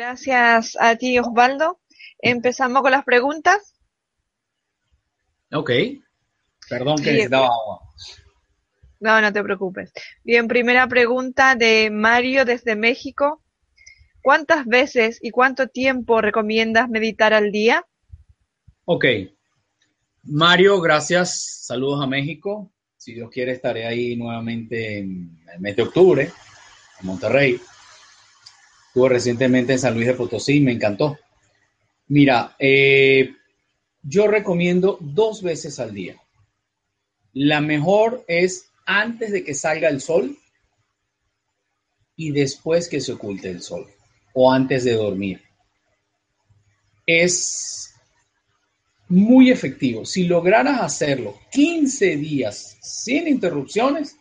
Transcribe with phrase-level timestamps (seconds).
[0.00, 1.78] Gracias a ti, Osvaldo.
[2.20, 3.74] Empezamos con las preguntas.
[5.52, 5.70] Ok.
[6.70, 7.80] Perdón que necesitaba agua.
[8.98, 9.92] No, no te preocupes.
[10.24, 13.42] Bien, primera pregunta de Mario desde México.
[14.22, 17.84] ¿Cuántas veces y cuánto tiempo recomiendas meditar al día?
[18.86, 19.04] Ok.
[20.22, 21.66] Mario, gracias.
[21.66, 22.72] Saludos a México.
[22.96, 26.30] Si Dios quiere, estaré ahí nuevamente en el mes de octubre,
[27.00, 27.60] en Monterrey.
[28.90, 31.16] Estuve recientemente en San Luis de Potosí me encantó.
[32.08, 33.36] Mira, eh,
[34.02, 36.20] yo recomiendo dos veces al día.
[37.32, 40.36] La mejor es antes de que salga el sol
[42.16, 43.86] y después que se oculte el sol
[44.32, 45.40] o antes de dormir.
[47.06, 47.94] Es
[49.06, 50.04] muy efectivo.
[50.04, 54.16] Si lograras hacerlo 15 días sin interrupciones,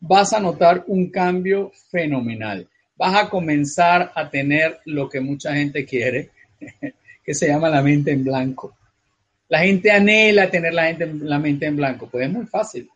[0.00, 2.68] vas a notar un cambio fenomenal
[3.02, 6.30] vas a comenzar a tener lo que mucha gente quiere,
[7.24, 8.76] que se llama la mente en blanco.
[9.48, 12.88] La gente anhela tener la, la mente en blanco, pues es muy fácil.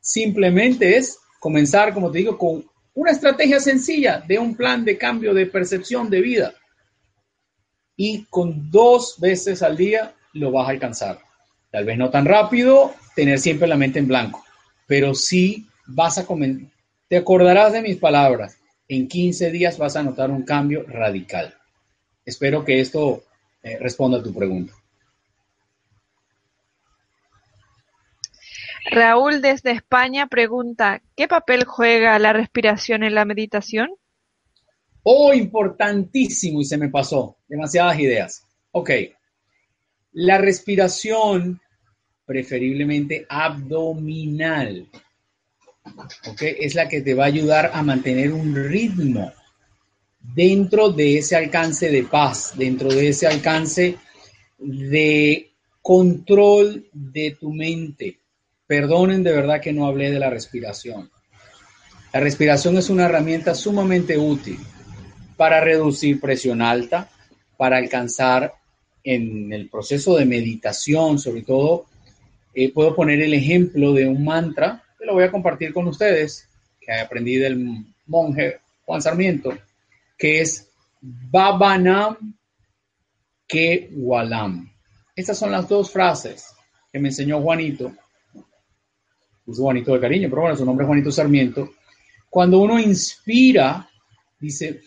[0.00, 2.64] Simplemente es comenzar, como te digo, con
[2.94, 6.54] una estrategia sencilla de un plan de cambio de percepción de vida.
[7.96, 11.18] Y con dos veces al día lo vas a alcanzar.
[11.72, 14.44] Tal vez no tan rápido, tener siempre la mente en blanco,
[14.86, 16.70] pero sí vas a comenzar.
[17.08, 18.57] Te acordarás de mis palabras
[18.88, 21.54] en 15 días vas a notar un cambio radical.
[22.24, 23.24] Espero que esto
[23.62, 24.72] eh, responda a tu pregunta.
[28.90, 33.90] Raúl desde España pregunta, ¿qué papel juega la respiración en la meditación?
[35.02, 37.36] Oh, importantísimo y se me pasó.
[37.48, 38.46] Demasiadas ideas.
[38.72, 38.90] Ok.
[40.12, 41.60] La respiración,
[42.24, 44.88] preferiblemente abdominal,
[46.40, 49.32] es la que te va a ayudar a mantener un ritmo
[50.20, 53.96] dentro de ese alcance de paz, dentro de ese alcance
[54.58, 55.50] de
[55.80, 58.18] control de tu mente.
[58.66, 61.10] Perdonen de verdad que no hablé de la respiración.
[62.12, 64.58] La respiración es una herramienta sumamente útil
[65.36, 67.10] para reducir presión alta,
[67.56, 68.54] para alcanzar
[69.04, 71.86] en el proceso de meditación, sobre todo,
[72.54, 76.48] eh, puedo poner el ejemplo de un mantra lo voy a compartir con ustedes,
[76.80, 79.56] que aprendí del monje Juan Sarmiento,
[80.16, 80.70] que es
[81.00, 82.36] Babanam
[83.46, 84.70] que Walam.
[85.14, 86.54] Estas son las dos frases
[86.92, 87.92] que me enseñó Juanito.
[89.44, 91.70] Puso Juanito de cariño, pero bueno, su nombre es Juanito Sarmiento.
[92.28, 93.88] Cuando uno inspira,
[94.38, 94.82] dice,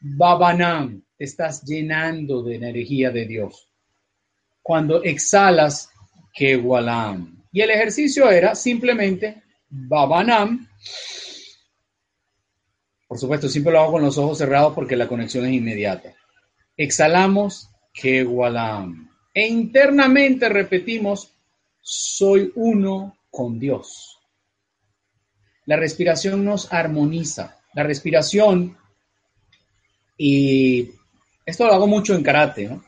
[0.00, 3.68] Babanam, te estás llenando de energía de Dios.
[4.62, 5.90] Cuando exhalas,
[6.32, 10.68] que Walam, y el ejercicio era simplemente Babanam.
[13.06, 16.14] Por supuesto, siempre lo hago con los ojos cerrados porque la conexión es inmediata.
[16.76, 19.10] Exhalamos Kewalam.
[19.34, 21.32] E internamente repetimos,
[21.80, 24.18] soy uno con Dios.
[25.66, 27.58] La respiración nos armoniza.
[27.74, 28.76] La respiración,
[30.16, 30.90] y
[31.46, 32.84] esto lo hago mucho en karate, ¿no?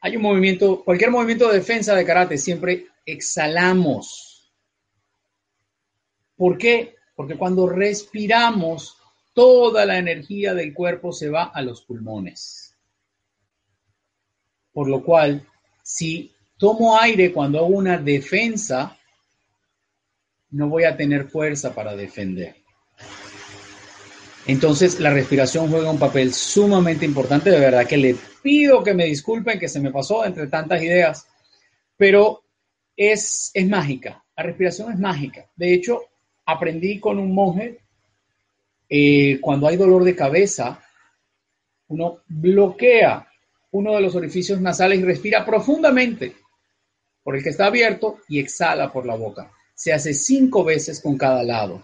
[0.00, 4.52] Hay un movimiento, cualquier movimiento de defensa de karate siempre exhalamos.
[6.36, 6.96] ¿Por qué?
[7.14, 8.96] Porque cuando respiramos,
[9.32, 12.76] toda la energía del cuerpo se va a los pulmones.
[14.72, 15.46] Por lo cual,
[15.82, 18.96] si tomo aire cuando hago una defensa,
[20.50, 22.56] no voy a tener fuerza para defender.
[24.46, 27.50] Entonces, la respiración juega un papel sumamente importante.
[27.50, 31.26] De verdad que le pido que me disculpen que se me pasó entre tantas ideas,
[31.96, 32.43] pero
[32.96, 34.24] es, es mágica.
[34.36, 35.46] La respiración es mágica.
[35.56, 36.02] De hecho,
[36.46, 37.80] aprendí con un monje,
[38.88, 40.80] eh, cuando hay dolor de cabeza,
[41.88, 43.28] uno bloquea
[43.74, 46.36] uno de los orificios nasales y respira profundamente
[47.24, 49.50] por el que está abierto y exhala por la boca.
[49.74, 51.82] Se hace cinco veces con cada lado.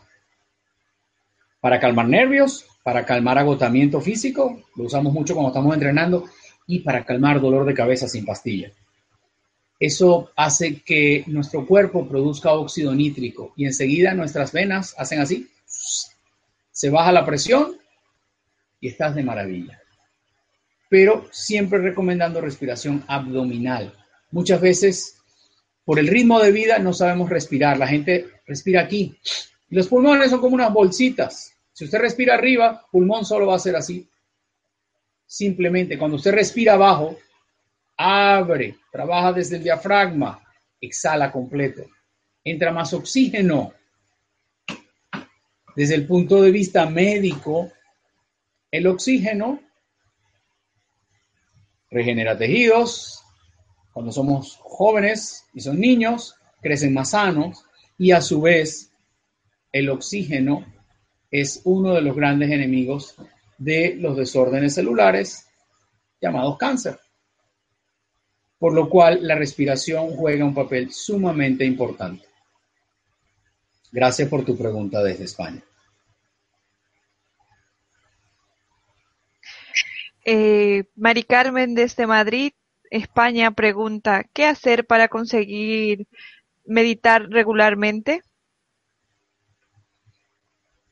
[1.61, 6.27] Para calmar nervios, para calmar agotamiento físico, lo usamos mucho cuando estamos entrenando,
[6.65, 8.71] y para calmar dolor de cabeza sin pastilla.
[9.81, 15.51] Eso hace que nuestro cuerpo produzca óxido nítrico y enseguida nuestras venas hacen así,
[16.71, 17.79] se baja la presión
[18.79, 19.81] y estás de maravilla.
[20.91, 23.95] Pero siempre recomendando respiración abdominal.
[24.33, 25.17] Muchas veces,
[25.87, 27.79] por el ritmo de vida, no sabemos respirar.
[27.79, 29.17] La gente respira aquí.
[29.71, 31.55] Los pulmones son como unas bolsitas.
[31.73, 34.07] Si usted respira arriba, pulmón solo va a ser así.
[35.25, 37.17] Simplemente, cuando usted respira abajo,
[38.03, 40.43] abre, trabaja desde el diafragma,
[40.81, 41.83] exhala completo.
[42.43, 43.75] Entra más oxígeno.
[45.77, 47.71] Desde el punto de vista médico,
[48.71, 49.61] el oxígeno
[51.91, 53.23] regenera tejidos.
[53.93, 57.67] Cuando somos jóvenes y son niños, crecen más sanos
[57.99, 58.91] y a su vez
[59.73, 60.65] el oxígeno
[61.31, 63.15] es uno de los grandes enemigos
[63.59, 65.47] de los desórdenes celulares
[66.19, 66.99] llamados cáncer
[68.61, 72.27] por lo cual la respiración juega un papel sumamente importante.
[73.91, 75.63] Gracias por tu pregunta desde España.
[80.27, 82.53] Eh, Mari Carmen desde Madrid,
[82.91, 86.07] España, pregunta, ¿qué hacer para conseguir
[86.67, 88.21] meditar regularmente?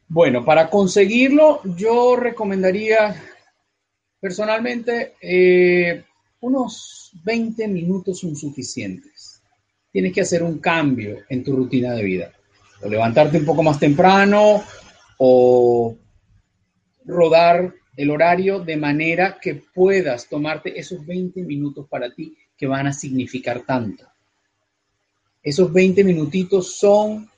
[0.08, 3.14] Bueno, para conseguirlo, yo recomendaría
[4.20, 6.04] personalmente eh,
[6.40, 9.42] unos 20 minutos son suficientes.
[9.90, 12.32] Tienes que hacer un cambio en tu rutina de vida.
[12.82, 14.62] O levantarte un poco más temprano
[15.18, 15.96] o
[17.04, 22.86] rodar el horario de manera que puedas tomarte esos 20 minutos para ti que van
[22.86, 24.06] a significar tanto.
[25.42, 27.28] Esos 20 minutitos son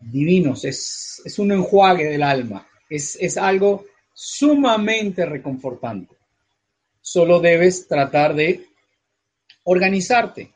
[0.00, 6.14] divinos, es, es un enjuague del alma, es, es algo sumamente reconfortante.
[7.06, 8.66] Solo debes tratar de
[9.64, 10.54] organizarte.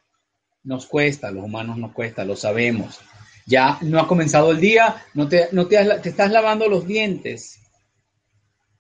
[0.64, 3.00] Nos cuesta, los humanos nos cuesta, lo sabemos.
[3.44, 7.60] Ya no ha comenzado el día, no te, no te, te estás lavando los dientes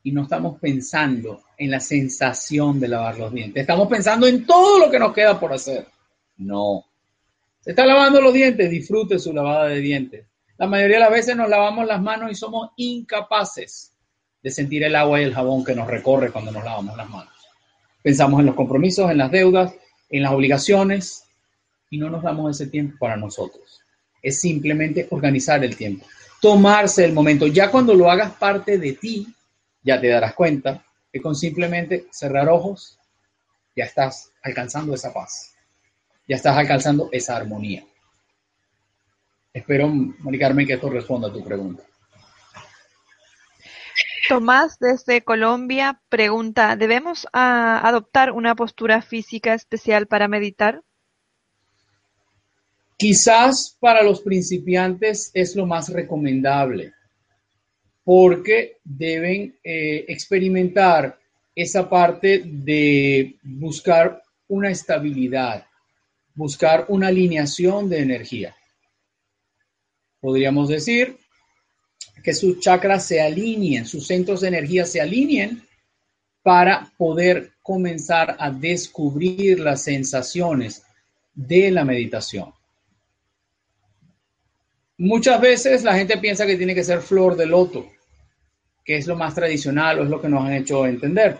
[0.02, 3.60] y no estamos pensando en la sensación de lavar los dientes.
[3.60, 5.86] Estamos pensando en todo lo que nos queda por hacer.
[6.38, 6.86] No.
[7.60, 10.26] Se está lavando los dientes, disfrute su lavada de dientes.
[10.56, 13.94] La mayoría de las veces nos lavamos las manos y somos incapaces
[14.42, 17.37] de sentir el agua y el jabón que nos recorre cuando nos lavamos las manos.
[18.08, 19.74] Pensamos en los compromisos, en las deudas,
[20.08, 21.24] en las obligaciones
[21.90, 23.82] y no nos damos ese tiempo para nosotros.
[24.22, 26.06] Es simplemente organizar el tiempo,
[26.40, 27.46] tomarse el momento.
[27.48, 29.26] Ya cuando lo hagas parte de ti,
[29.82, 30.82] ya te darás cuenta
[31.12, 32.98] que con simplemente cerrar ojos,
[33.76, 35.52] ya estás alcanzando esa paz,
[36.26, 37.84] ya estás alcanzando esa armonía.
[39.52, 41.82] Espero, Mari que esto responda a tu pregunta.
[44.28, 50.82] Tomás desde Colombia pregunta, ¿debemos ah, adoptar una postura física especial para meditar?
[52.98, 56.92] Quizás para los principiantes es lo más recomendable,
[58.04, 61.18] porque deben eh, experimentar
[61.54, 65.66] esa parte de buscar una estabilidad,
[66.34, 68.54] buscar una alineación de energía.
[70.20, 71.16] Podríamos decir
[72.22, 75.62] que sus chakras se alineen, sus centros de energía se alineen
[76.42, 80.82] para poder comenzar a descubrir las sensaciones
[81.34, 82.52] de la meditación.
[84.96, 87.88] Muchas veces la gente piensa que tiene que ser flor de loto,
[88.84, 91.38] que es lo más tradicional o es lo que nos han hecho entender.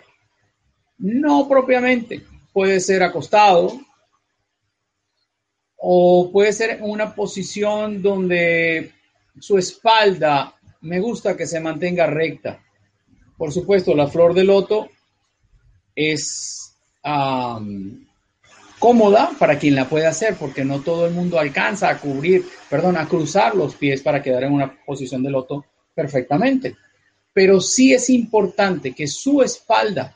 [0.98, 3.80] No propiamente, puede ser acostado
[5.76, 8.92] o puede ser una posición donde
[9.40, 12.62] su espalda me gusta que se mantenga recta.
[13.36, 14.88] Por supuesto, la flor de loto
[15.94, 16.76] es
[18.78, 22.96] cómoda para quien la puede hacer, porque no todo el mundo alcanza a cubrir, perdón,
[22.96, 26.76] a cruzar los pies para quedar en una posición de loto perfectamente.
[27.32, 30.14] Pero sí es importante que su espalda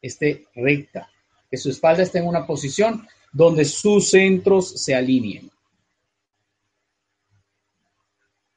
[0.00, 1.10] esté recta,
[1.50, 5.50] que su espalda esté en una posición donde sus centros se alineen.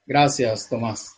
[0.05, 1.15] Gracias, Tomás.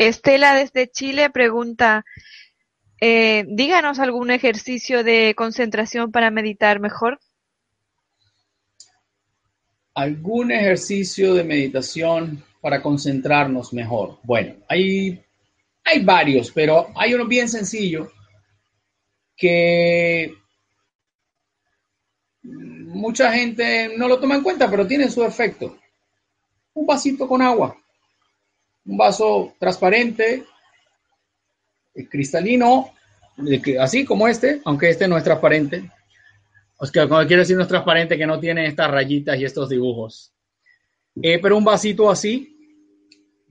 [0.00, 2.06] Estela desde Chile pregunta,
[3.02, 7.20] eh, díganos algún ejercicio de concentración para meditar mejor.
[9.92, 14.18] ¿Algún ejercicio de meditación para concentrarnos mejor?
[14.22, 15.22] Bueno, hay,
[15.84, 18.10] hay varios, pero hay uno bien sencillo
[19.36, 20.32] que
[22.42, 25.76] mucha gente no lo toma en cuenta, pero tiene su efecto.
[26.72, 27.76] Un vasito con agua,
[28.86, 30.44] un vaso transparente,
[31.94, 32.92] eh, cristalino,
[33.80, 35.90] así como este, aunque este no es transparente.
[36.78, 39.68] O sea, cuando quiero decir no es transparente, que no tiene estas rayitas y estos
[39.68, 40.32] dibujos.
[41.22, 42.56] Eh, pero un vasito así,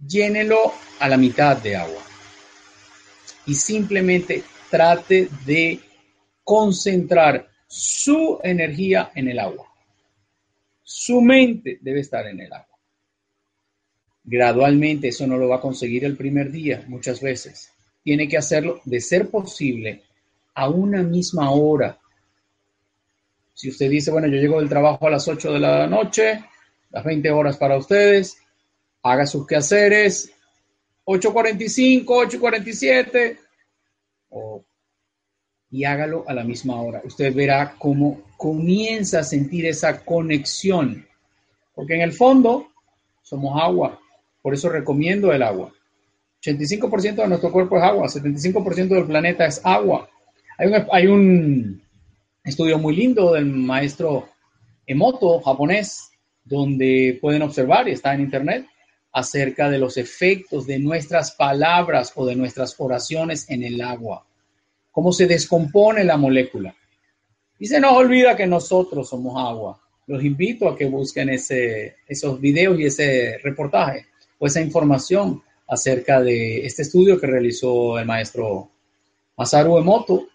[0.06, 2.02] llénelo a la mitad de agua.
[3.46, 5.80] Y simplemente trate de
[6.44, 9.68] concentrar su energía en el agua.
[10.82, 12.69] Su mente debe estar en el agua.
[14.24, 17.72] Gradualmente eso no lo va a conseguir el primer día, muchas veces.
[18.04, 20.04] Tiene que hacerlo, de ser posible,
[20.56, 21.98] a una misma hora.
[23.54, 26.44] Si usted dice, bueno, yo llego del trabajo a las 8 de la noche,
[26.92, 28.38] las 20 horas para ustedes,
[29.04, 30.32] haga sus quehaceres,
[31.06, 33.38] 8.45, 8.47,
[34.30, 34.64] o
[35.72, 37.02] y hágalo a la misma hora.
[37.04, 41.06] Usted verá cómo comienza a sentir esa conexión,
[41.76, 42.70] porque en el fondo
[43.22, 44.00] somos agua,
[44.50, 45.72] por eso recomiendo el agua.
[46.44, 50.10] 85% de nuestro cuerpo es agua, 75% del planeta es agua.
[50.92, 51.84] Hay un,
[52.44, 54.28] estudio muy lindo del maestro
[54.88, 56.10] Emoto japonés,
[56.44, 58.66] donde pueden observar, y está en internet,
[59.12, 64.26] acerca de los efectos de nuestras palabras o de nuestras oraciones en el agua
[64.90, 66.76] cómo se descompone la molécula.
[67.60, 69.80] Y se nos olvida que nosotros somos agua.
[70.08, 74.09] Los invito a que busquen ese, esos videos y ese reportaje
[74.40, 78.72] o esa información acerca de este estudio que realizó el maestro
[79.38, 80.28] Masaru Emoto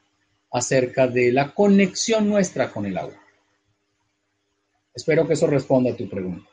[0.52, 3.20] acerca de la conexión nuestra con el agua.
[4.94, 6.48] Espero que eso responda a tu pregunta.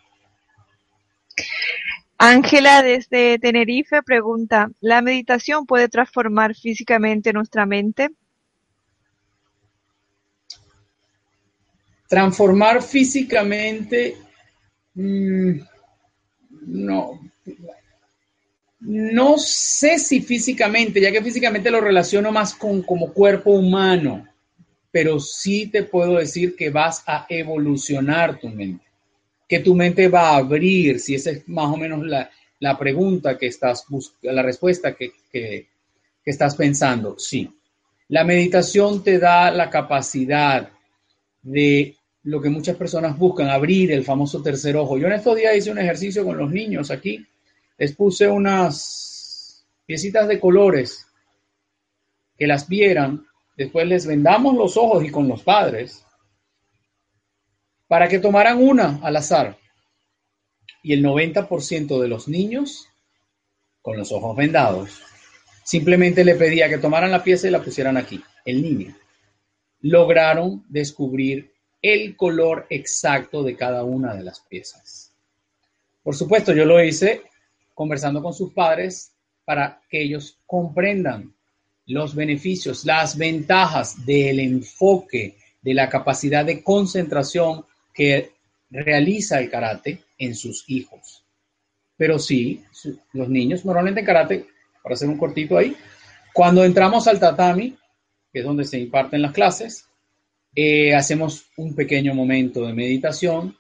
[2.18, 8.10] Ángela desde Tenerife pregunta, ¿la meditación puede transformar físicamente nuestra mente?
[12.08, 14.18] Transformar físicamente,
[14.94, 15.62] mm,
[16.62, 17.20] no,
[18.80, 24.28] no sé si físicamente, ya que físicamente lo relaciono más con como cuerpo humano,
[24.92, 28.92] pero sí te puedo decir que vas a evolucionar tu mente
[29.52, 33.48] que tu mente va a abrir, si esa es más o menos la, pregunta que
[33.48, 35.68] estás buscando, la respuesta que, que
[36.24, 37.20] estás pensando.
[37.20, 37.54] Sí,
[38.08, 40.70] la meditación te da la capacidad
[41.42, 44.98] de lo que muchas personas buscan, abrir el famoso tercer ojo.
[44.98, 47.26] Yo en estos días hice un ejercicio con los niños aquí,
[47.78, 51.08] les puse unas piecitas de colores
[52.38, 53.26] que las vieran,
[53.58, 56.06] después les vendamos los ojos y con los padres
[57.88, 59.58] para que tomaran una al azar.
[60.84, 62.88] Y el 90% de los niños,
[63.82, 65.02] con los ojos vendados,
[65.64, 68.96] simplemente le pedía que tomaran la pieza y la pusieran aquí, el niño.
[69.82, 71.51] Lograron descubrir
[71.82, 75.12] el color exacto de cada una de las piezas.
[76.04, 77.24] Por supuesto, yo lo hice
[77.74, 79.14] conversando con sus padres
[79.46, 81.34] para que ellos comprendan
[81.88, 88.32] los beneficios, las ventajas del enfoque, de la capacidad de concentración que
[88.70, 91.24] realiza el karate en sus hijos.
[91.98, 92.64] Pero sí,
[93.14, 94.48] los niños normalmente en karate,
[94.82, 95.76] para hacer un cortito ahí,
[96.34, 97.78] cuando entramos al tatami,
[98.32, 99.86] que es donde se imparten las clases,
[100.56, 103.56] eh, hacemos un pequeño momento de meditación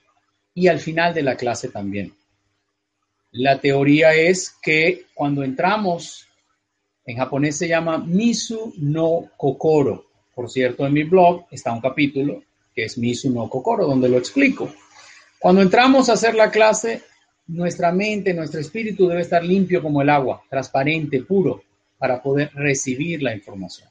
[0.53, 2.13] y al final de la clase también.
[3.31, 6.27] La teoría es que cuando entramos,
[7.05, 10.05] en japonés se llama Misu no Kokoro.
[10.35, 12.43] Por cierto, en mi blog está un capítulo
[12.75, 14.73] que es Misu no Kokoro, donde lo explico.
[15.39, 17.03] Cuando entramos a hacer la clase,
[17.47, 21.63] nuestra mente, nuestro espíritu debe estar limpio como el agua, transparente, puro,
[21.97, 23.89] para poder recibir la información.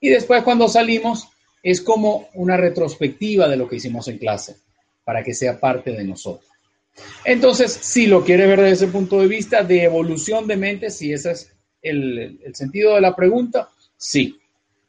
[0.00, 1.28] Y después cuando salimos,
[1.62, 4.56] es como una retrospectiva de lo que hicimos en clase,
[5.04, 6.50] para que sea parte de nosotros.
[7.24, 11.12] Entonces, si lo quiere ver desde ese punto de vista de evolución de mente, si
[11.12, 14.38] ese es el, el sentido de la pregunta, sí,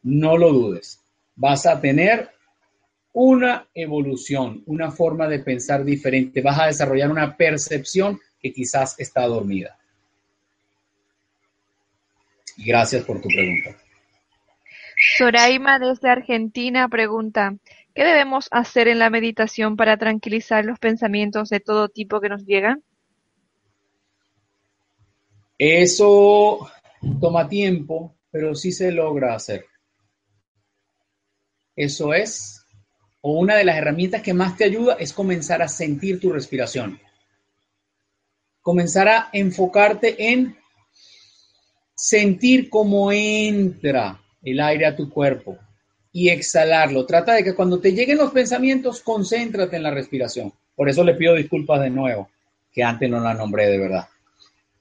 [0.03, 0.99] no lo dudes.
[1.35, 2.29] Vas a tener
[3.13, 6.41] una evolución, una forma de pensar diferente.
[6.41, 9.77] Vas a desarrollar una percepción que quizás está dormida.
[12.57, 13.82] Gracias por tu pregunta.
[15.05, 17.57] Soraima desde Argentina pregunta,
[17.93, 22.45] ¿qué debemos hacer en la meditación para tranquilizar los pensamientos de todo tipo que nos
[22.45, 22.83] llegan?
[25.57, 26.71] Eso
[27.19, 29.65] toma tiempo, pero sí se logra hacer.
[31.75, 32.65] Eso es,
[33.19, 36.99] o una de las herramientas que más te ayuda es comenzar a sentir tu respiración.
[38.61, 40.57] Comenzar a enfocarte en
[41.93, 45.57] sentir cómo entra el aire a tu cuerpo
[46.11, 47.05] y exhalarlo.
[47.05, 50.53] Trata de que cuando te lleguen los pensamientos, concéntrate en la respiración.
[50.75, 52.29] Por eso le pido disculpas de nuevo,
[52.71, 54.07] que antes no la nombré de verdad.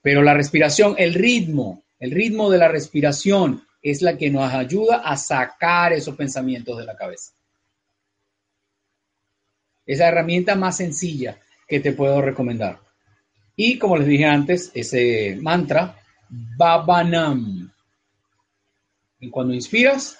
[0.01, 4.97] Pero la respiración, el ritmo, el ritmo de la respiración es la que nos ayuda
[4.97, 7.33] a sacar esos pensamientos de la cabeza.
[9.85, 12.79] Esa herramienta más sencilla que te puedo recomendar.
[13.55, 15.97] Y como les dije antes, ese mantra,
[16.29, 17.72] Babanam.
[19.23, 20.19] Y cuando inspiras,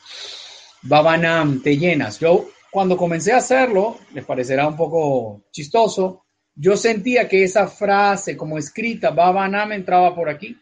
[0.81, 2.21] Babanam, te llenas.
[2.21, 6.23] Yo cuando comencé a hacerlo, les parecerá un poco chistoso,
[6.55, 10.57] yo sentía que esa frase como escrita, Babanam, entraba por aquí.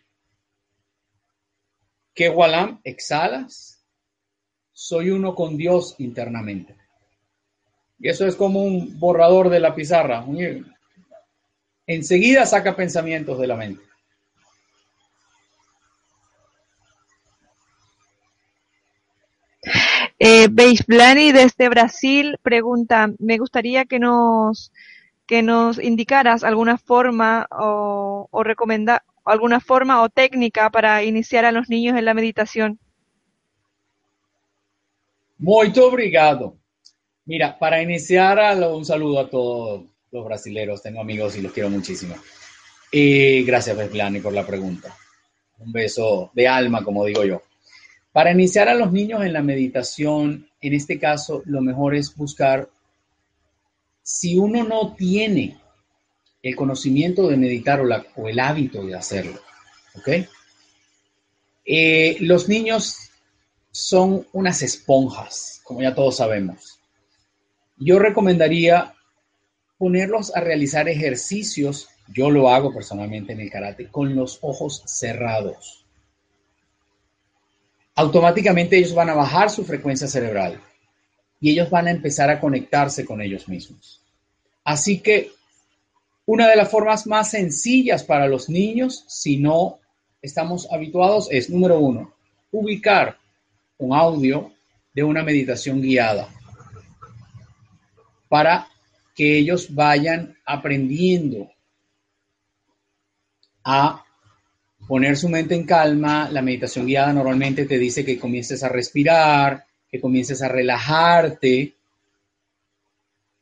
[2.15, 3.85] Que Walam, exhalas,
[4.73, 6.75] soy uno con Dios internamente.
[7.99, 10.25] Y eso es como un borrador de la pizarra.
[11.85, 13.83] Enseguida saca pensamientos de la mente.
[20.23, 20.49] Eh,
[20.87, 24.71] Blani desde Brasil pregunta, me gustaría que nos
[25.25, 31.51] que nos indicaras alguna forma o, o recomendar alguna forma o técnica para iniciar a
[31.51, 32.77] los niños en la meditación.
[35.39, 36.55] Muy obrigado.
[37.25, 38.39] Mira, para iniciar,
[38.71, 40.83] un saludo a todos los brasileros.
[40.83, 42.13] Tengo amigos y los quiero muchísimo.
[42.91, 44.95] Y gracias, Blani, por la pregunta.
[45.57, 47.41] Un beso de alma, como digo yo.
[48.11, 52.69] Para iniciar a los niños en la meditación, en este caso, lo mejor es buscar
[54.03, 55.57] si uno no tiene
[56.43, 59.39] el conocimiento de meditar o, el hábito de hacerlo.
[61.65, 63.11] Eh, los niños
[63.71, 66.79] son unas esponjas, como ya todos sabemos.
[67.77, 68.93] Yo recomendaría
[69.77, 75.80] ponerlos a realizar ejercicios, yo lo hago personalmente en el karate, con los ojos cerrados.
[77.95, 80.59] Automáticamente ellos van a bajar su frecuencia cerebral
[81.39, 84.01] y ellos van a empezar a conectarse con ellos mismos.
[84.63, 85.31] Así que
[86.25, 89.79] una de las formas más sencillas para los niños, si no
[90.21, 92.13] estamos habituados, es número uno,
[92.51, 93.17] ubicar
[93.77, 94.51] un audio
[94.93, 96.29] de una meditación guiada
[98.29, 98.67] para
[99.15, 101.51] que ellos vayan aprendiendo
[103.63, 104.05] a
[104.87, 106.29] poner su mente en calma.
[106.31, 111.75] La meditación guiada normalmente te dice que comiences a respirar, que comiences a relajarte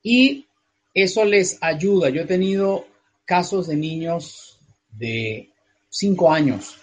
[0.03, 0.45] y
[0.93, 2.09] eso les ayuda.
[2.09, 2.87] Yo he tenido
[3.25, 4.59] casos de niños
[4.91, 5.49] de
[5.89, 6.77] 5 años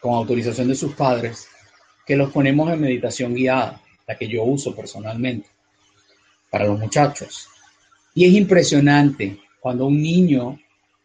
[0.00, 1.46] con autorización de sus padres
[2.06, 5.48] que los ponemos en meditación guiada, la que yo uso personalmente
[6.50, 7.48] para los muchachos.
[8.14, 10.58] Y es impresionante cuando un niño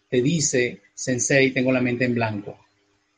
[0.10, 2.64] te dice, Sensei, tengo la mente en blanco,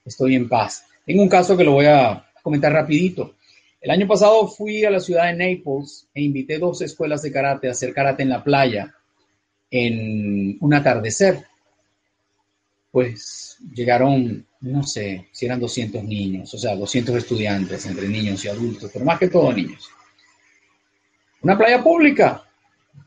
[0.08, 0.86] estoy en paz.
[1.06, 3.36] Tengo un caso que lo voy a comentar rapidito.
[3.80, 7.68] El año pasado fui a la ciudad de Naples e invité dos escuelas de karate
[7.68, 8.94] a hacer karate en la playa
[9.70, 11.46] en un atardecer.
[12.92, 18.48] Pues llegaron, no sé, si eran 200 niños, o sea, 200 estudiantes entre niños y
[18.48, 19.90] adultos, pero más que todo niños.
[21.42, 22.44] Una playa pública.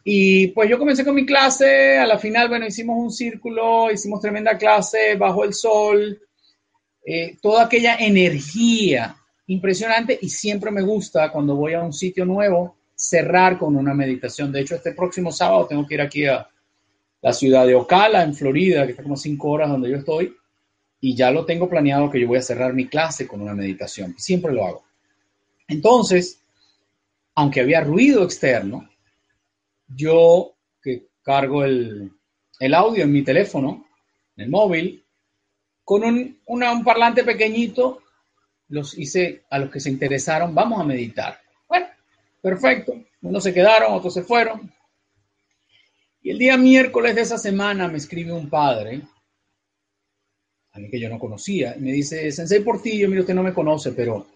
[0.04, 4.20] Y pues yo comencé con mi clase, a la final, bueno, hicimos un círculo, hicimos
[4.20, 6.18] tremenda clase bajo el sol,
[7.04, 12.76] eh, toda aquella energía impresionante y siempre me gusta cuando voy a un sitio nuevo
[12.94, 14.52] cerrar con una meditación.
[14.52, 16.46] De hecho, este próximo sábado tengo que ir aquí a
[17.22, 20.34] la ciudad de Ocala, en Florida, que está como cinco horas donde yo estoy,
[21.00, 24.14] y ya lo tengo planeado que yo voy a cerrar mi clase con una meditación.
[24.18, 24.84] Siempre lo hago.
[25.68, 26.42] Entonces,
[27.34, 28.88] aunque había ruido externo,
[29.88, 32.12] yo que cargo el,
[32.74, 33.86] audio en mi teléfono,
[34.36, 35.04] en el móvil,
[35.90, 38.04] con un, un parlante pequeñito,
[38.68, 41.40] los hice a los que se interesaron, vamos a meditar.
[42.40, 42.94] Perfecto.
[43.22, 44.72] Unos se quedaron, otros se fueron.
[46.22, 49.02] Y el día miércoles de esa semana me escribe un padre,
[50.70, 53.52] a mí que yo no conocía, y me dice, Sensei Portillo, mire, usted no me
[53.52, 54.28] conoce, pero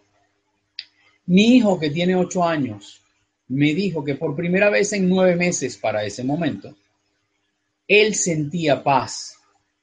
[1.26, 3.00] mi hijo que tiene ocho años
[3.46, 6.74] me dijo que por primera vez en nueve meses para ese momento,
[7.86, 9.38] él sentía paz,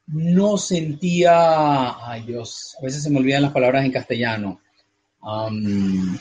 [0.08, 4.62] no sentía, ay Dios, a veces se me olvidan las palabras en castellano,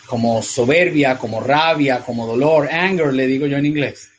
[0.06, 4.10] como soberbia, como rabia, como dolor, anger, le digo yo en inglés.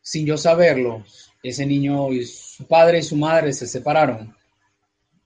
[0.00, 1.04] Sin yo saberlo,
[1.42, 4.34] ese niño y su padre y su madre se separaron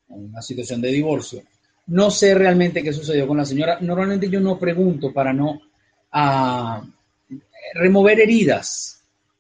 [0.08, 1.42] una situación de divorcio.
[1.88, 3.78] No sé realmente qué sucedió con la señora.
[3.80, 5.60] Normalmente yo no pregunto para no
[6.12, 6.82] ah,
[7.74, 8.95] remover heridas.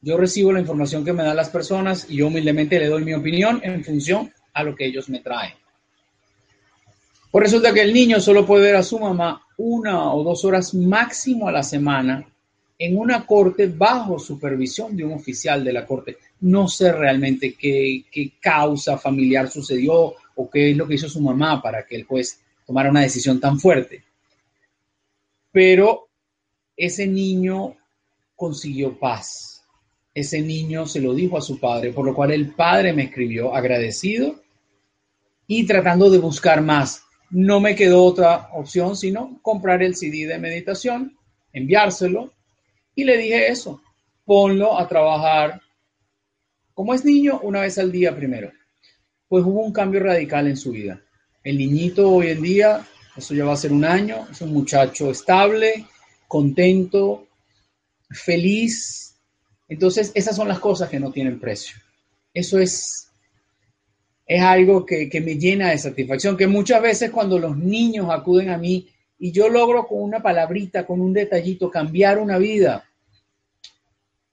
[0.06, 3.12] Yo recibo la información que me dan las personas y yo humildemente le doy mi
[3.12, 5.54] opinión en función a lo que ellos me traen.
[7.28, 10.72] Pues resulta que el niño solo puede ver a su mamá una o dos horas
[10.74, 12.24] máximo a la semana
[12.78, 16.18] en una corte bajo supervisión de un oficial de la corte.
[16.42, 21.20] No sé realmente qué, qué, causa familiar sucedió o qué es lo que hizo su
[21.20, 24.04] mamá para que el juez tomara una decisión tan fuerte.
[25.50, 26.06] Pero
[26.76, 27.74] ese niño
[28.36, 29.55] consiguió paz.
[30.16, 33.54] Ese niño se lo dijo a su padre, por lo cual el padre me escribió
[33.54, 34.40] agradecido
[35.46, 37.02] y tratando de buscar más.
[37.28, 41.18] No me quedó otra opción sino comprar el CD de meditación,
[41.52, 42.32] enviárselo
[42.94, 43.82] y le dije eso,
[44.24, 45.60] ponlo a trabajar
[46.72, 48.50] como es niño una vez al día primero.
[49.28, 50.98] Pues hubo un cambio radical en su vida.
[51.44, 55.10] El niñito hoy en día, eso ya va a ser un año, es un muchacho
[55.10, 55.84] estable,
[56.26, 57.26] contento,
[58.08, 59.15] feliz.
[59.68, 61.76] Entonces, esas son las cosas que no tienen precio.
[62.32, 63.10] Eso es,
[64.26, 68.50] es algo que, que me llena de satisfacción, que muchas veces cuando los niños acuden
[68.50, 72.84] a mí y yo logro con una palabrita, con un detallito, cambiar una vida,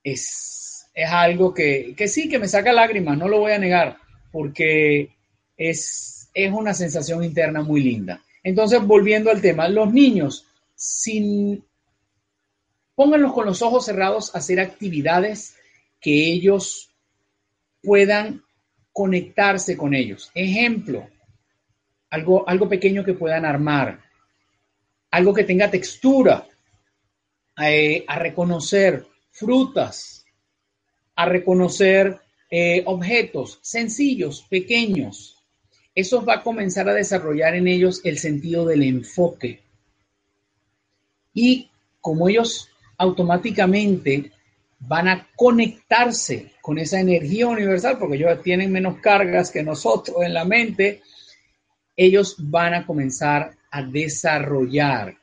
[0.04, 3.98] es, es algo que, que, sí, que me saca lágrimas, no lo voy a negar,
[4.32, 5.10] porque
[5.58, 8.22] es, es una sensación interna muy linda.
[8.44, 11.64] Entonces, volviendo al tema, los niños, sin,
[12.96, 15.56] pónganlos con los ojos cerrados a hacer actividades
[16.00, 16.92] que ellos
[17.82, 18.44] puedan
[18.92, 20.32] conectarse con ellos.
[20.36, 21.08] Ejemplo,
[22.10, 24.00] algo, algo pequeño que puedan armar,
[25.12, 26.48] algo que tenga textura,
[27.62, 30.26] eh, a reconocer frutas,
[31.16, 35.44] a reconocer eh, objetos sencillos, pequeños.
[35.94, 39.62] Eso va a comenzar a desarrollar en ellos el sentido del enfoque.
[41.34, 41.70] Y
[42.02, 44.32] como ellos automáticamente
[44.80, 50.34] van a conectarse con esa energía universal, porque ellos tienen menos cargas que nosotros en
[50.34, 51.02] la mente,
[51.96, 55.16] ellos van a comenzar a desarrollar.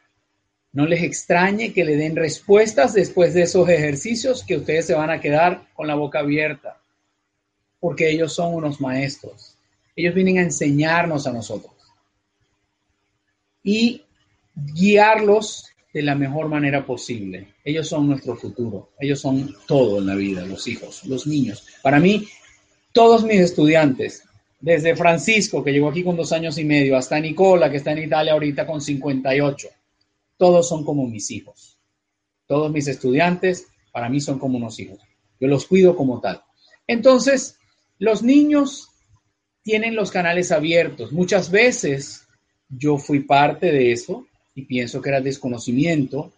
[0.72, 5.10] No les extrañe que le den respuestas después de esos ejercicios que ustedes se van
[5.10, 6.80] a quedar con la boca abierta,
[7.80, 9.56] porque ellos son unos maestros.
[9.96, 11.74] Ellos vienen a enseñarnos a nosotros
[13.62, 14.02] y
[14.54, 17.54] guiarlos de la mejor manera posible.
[17.64, 21.66] Ellos son nuestro futuro, ellos son todo en la vida, los hijos, los niños.
[21.82, 22.26] Para mí,
[22.92, 24.24] todos mis estudiantes,
[24.60, 28.04] desde Francisco, que llegó aquí con dos años y medio, hasta Nicola, que está en
[28.04, 29.68] Italia ahorita con 58,
[30.36, 31.78] todos son como mis hijos.
[32.46, 34.98] Todos mis estudiantes, para mí, son como unos hijos.
[35.38, 36.42] Yo los cuido como tal.
[36.86, 37.58] Entonces,
[37.98, 38.88] los niños
[39.62, 41.12] tienen los canales abiertos.
[41.12, 42.26] Muchas veces
[42.68, 46.32] yo fui parte de eso y pienso que era desconocimiento.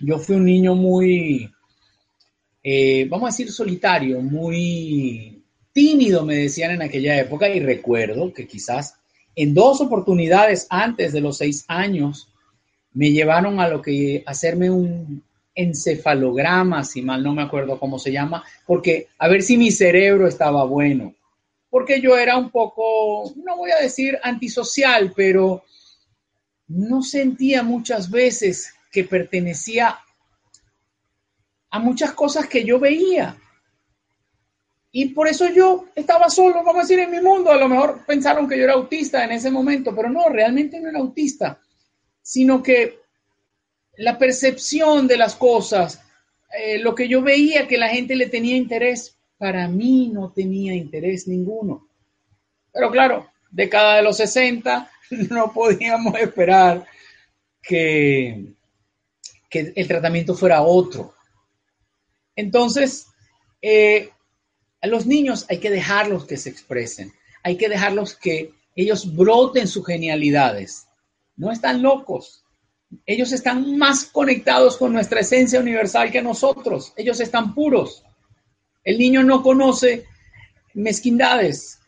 [0.00, 1.50] Yo fui un niño muy,
[2.62, 5.42] eh, vamos a decir, solitario, muy
[5.72, 8.96] tímido, me decían en aquella época, y recuerdo que quizás
[9.36, 12.28] en dos oportunidades antes de los seis años
[12.92, 15.22] me llevaron a lo que hacerme un
[15.54, 20.26] encefalograma, si mal no me acuerdo cómo se llama, porque a ver si mi cerebro
[20.26, 21.14] estaba bueno,
[21.70, 25.64] porque yo era un poco, no voy a decir antisocial, pero
[26.74, 29.98] no sentía muchas veces que pertenecía
[31.70, 33.36] a muchas cosas que yo veía.
[34.92, 37.50] Y por eso yo estaba solo, vamos a decir, en mi mundo.
[37.50, 40.88] A lo mejor pensaron que yo era autista en ese momento, pero no, realmente no
[40.88, 41.60] era autista,
[42.22, 43.00] sino que
[43.96, 46.00] la percepción de las cosas,
[46.56, 50.74] eh, lo que yo veía que la gente le tenía interés, para mí no tenía
[50.74, 51.88] interés ninguno.
[52.72, 54.90] Pero claro, década de los 60,
[55.30, 56.84] no podíamos esperar
[57.62, 58.52] que,
[59.48, 61.14] que el tratamiento fuera otro.
[62.36, 63.06] Entonces,
[63.62, 64.10] eh,
[64.82, 67.12] a los niños hay que dejarlos que se expresen,
[67.42, 70.86] hay que dejarlos que ellos broten sus genialidades.
[71.36, 72.44] No están locos.
[73.06, 76.92] Ellos están más conectados con nuestra esencia universal que nosotros.
[76.96, 78.04] Ellos están puros.
[78.82, 80.06] El niño no conoce
[80.74, 81.78] mezquindades,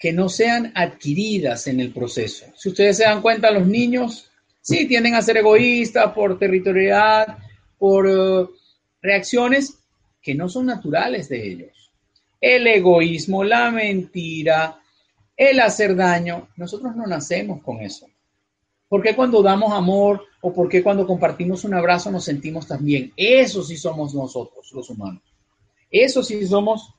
[0.00, 2.46] que no sean adquiridas en el proceso.
[2.56, 4.30] Si ustedes se dan cuenta, los niños
[4.62, 7.36] sí tienden a ser egoístas por territorialidad,
[7.78, 8.50] por uh,
[9.02, 9.78] reacciones
[10.22, 11.92] que no son naturales de ellos.
[12.40, 14.80] El egoísmo, la mentira,
[15.36, 18.06] el hacer daño, nosotros no nacemos con eso.
[18.88, 23.12] ¿Por qué cuando damos amor o por qué cuando compartimos un abrazo nos sentimos también?
[23.14, 25.22] Eso sí somos nosotros, los humanos.
[25.90, 26.94] Eso sí somos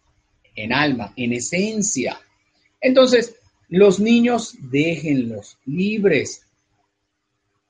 [0.56, 2.20] en alma, en esencia.
[2.82, 3.36] Entonces,
[3.70, 6.46] Los niños déjenlos libres.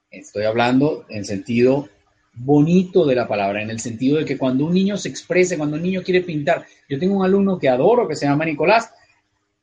[0.09, 1.89] Estoy hablando en sentido
[2.33, 5.75] bonito de la palabra, en el sentido de que cuando un niño se exprese, cuando
[5.75, 8.91] un niño quiere pintar, yo tengo un alumno que adoro, que se llama Nicolás,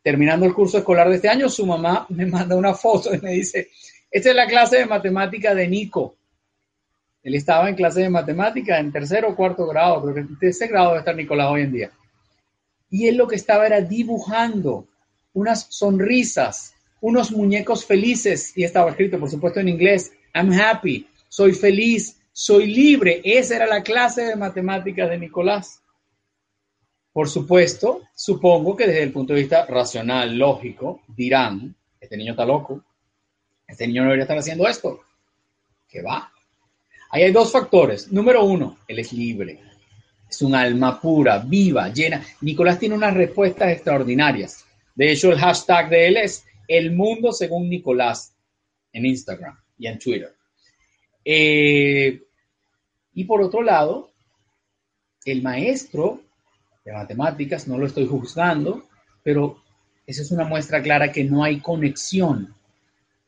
[0.01, 3.33] terminando el curso escolar de este año, su mamá me manda una foto y me
[3.33, 3.71] dice,
[4.09, 6.15] esta es la clase de matemática de Nico.
[7.21, 10.69] Él estaba en clase de matemática en tercero o cuarto grado, creo que en tercer
[10.69, 11.91] grado debe estar Nicolás hoy en día.
[12.91, 14.87] Y él lo que estaba era dibujando
[15.33, 21.53] unas sonrisas, unos muñecos felices, y estaba escrito, por supuesto, en inglés, I'm happy, soy
[21.53, 23.21] feliz, soy libre.
[23.25, 25.83] Esa era la clase de matemáticas de Nicolás.
[27.12, 32.45] Por supuesto, supongo que desde el punto de vista racional, lógico, dirán, este niño está
[32.45, 32.85] loco,
[33.67, 35.01] este niño no debería estar haciendo esto.
[35.88, 36.33] ¿Qué va?
[37.11, 38.12] Ahí hay dos factores.
[38.12, 39.61] Número uno, él es libre.
[40.29, 42.23] Es un alma pura, viva, llena.
[42.43, 44.64] Nicolás tiene unas respuestas extraordinarias.
[44.99, 48.35] De hecho, el hashtag de él es El Mundo según Nicolás
[48.93, 50.35] en Instagram y en Twitter.
[51.25, 52.21] Eh,
[53.15, 54.11] y por otro lado,
[55.25, 56.21] el maestro
[56.85, 58.89] de matemáticas, no lo estoy juzgando,
[59.23, 59.63] pero
[60.05, 62.53] esa es una muestra clara que no hay conexión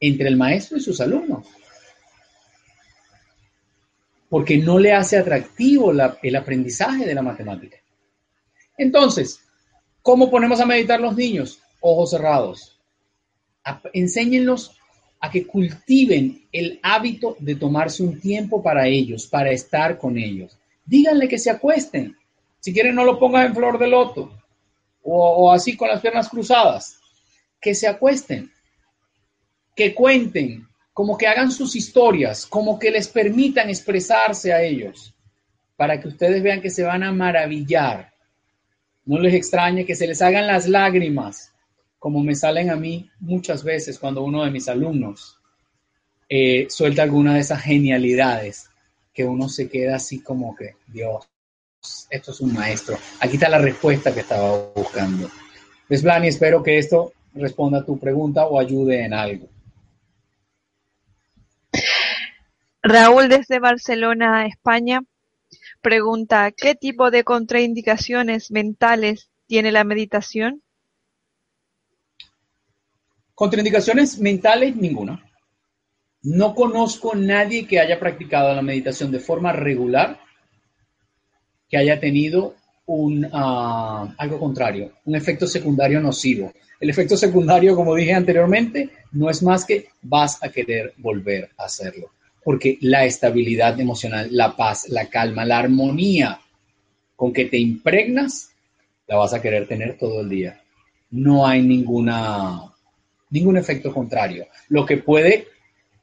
[0.01, 1.47] entre el maestro y sus alumnos.
[4.29, 7.77] Porque no le hace atractivo el aprendizaje de la matemática.
[8.77, 9.41] Entonces,
[10.03, 11.61] ¿cómo ponemos a meditar los niños?
[11.81, 12.77] Ojos cerrados.
[13.93, 14.77] enséñenlos
[15.21, 20.57] a que cultiven el hábito de tomarse un tiempo para ellos, para estar con ellos.
[20.85, 22.17] Díganle que se acuesten.
[22.59, 24.33] Si quieren, no lo pongan en flor de loto
[25.03, 26.99] o así con las piernas cruzadas.
[27.61, 28.51] Que se acuesten
[29.81, 35.15] que cuenten, como que hagan sus historias, como que les permitan expresarse a ellos,
[35.75, 38.13] para que ustedes vean que se van a maravillar.
[39.11, 41.53] No les extrañe que se les hagan las lágrimas,
[41.99, 45.37] como me salen a mí muchas veces cuando uno de mis alumnos
[46.29, 48.71] eh, suelta alguna de esas genialidades,
[49.13, 51.29] que uno se queda así como que, Dios,
[52.09, 52.99] esto es un maestro.
[53.19, 55.29] Aquí está la respuesta que estaba buscando.
[55.89, 59.49] Pues, Blani, espero que esto responda a tu pregunta o ayude en algo.
[62.81, 65.03] Raúl desde Barcelona, España,
[65.81, 70.63] pregunta, ¿qué tipo de contraindicaciones mentales tiene la meditación?
[73.35, 75.25] Contraindicaciones mentales, ninguna.
[76.23, 80.21] No conozco nadie que haya practicado la meditación de forma regular
[81.69, 86.53] que haya tenido un, ah, algo contrario, un efecto secundario nocivo.
[86.79, 91.65] El efecto secundario, como dije anteriormente, no es más que vas a querer volver a
[91.65, 92.11] hacerlo
[92.43, 96.41] porque la estabilidad emocional, la paz, la calma, la armonía
[97.17, 98.51] con que te impregnas,
[99.07, 100.63] la vas a querer tener todo el día.
[101.11, 102.63] No hay ninguna,
[103.31, 104.47] ningún efecto contrario.
[104.69, 105.49] Lo que puede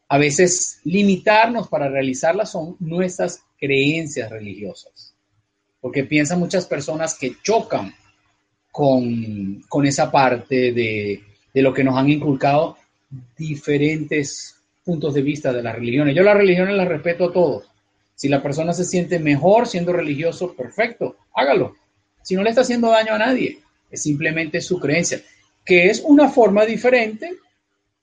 [0.10, 5.13] a veces limitarnos para realizarla son nuestras creencias religiosas.
[5.82, 7.93] Porque piensan muchas personas que chocan
[8.71, 11.23] con, con esa parte de,
[11.54, 12.78] de lo que nos han inculcado
[13.38, 14.56] diferentes
[14.88, 16.15] puntos de vista de las religiones.
[16.15, 17.69] Yo las religiones las respeto a todos.
[18.15, 21.76] Si la persona se siente mejor siendo religioso, perfecto, hágalo.
[22.23, 23.60] Si no le está haciendo daño a nadie,
[23.91, 25.19] es simplemente su creencia,
[25.65, 27.36] que es una forma diferente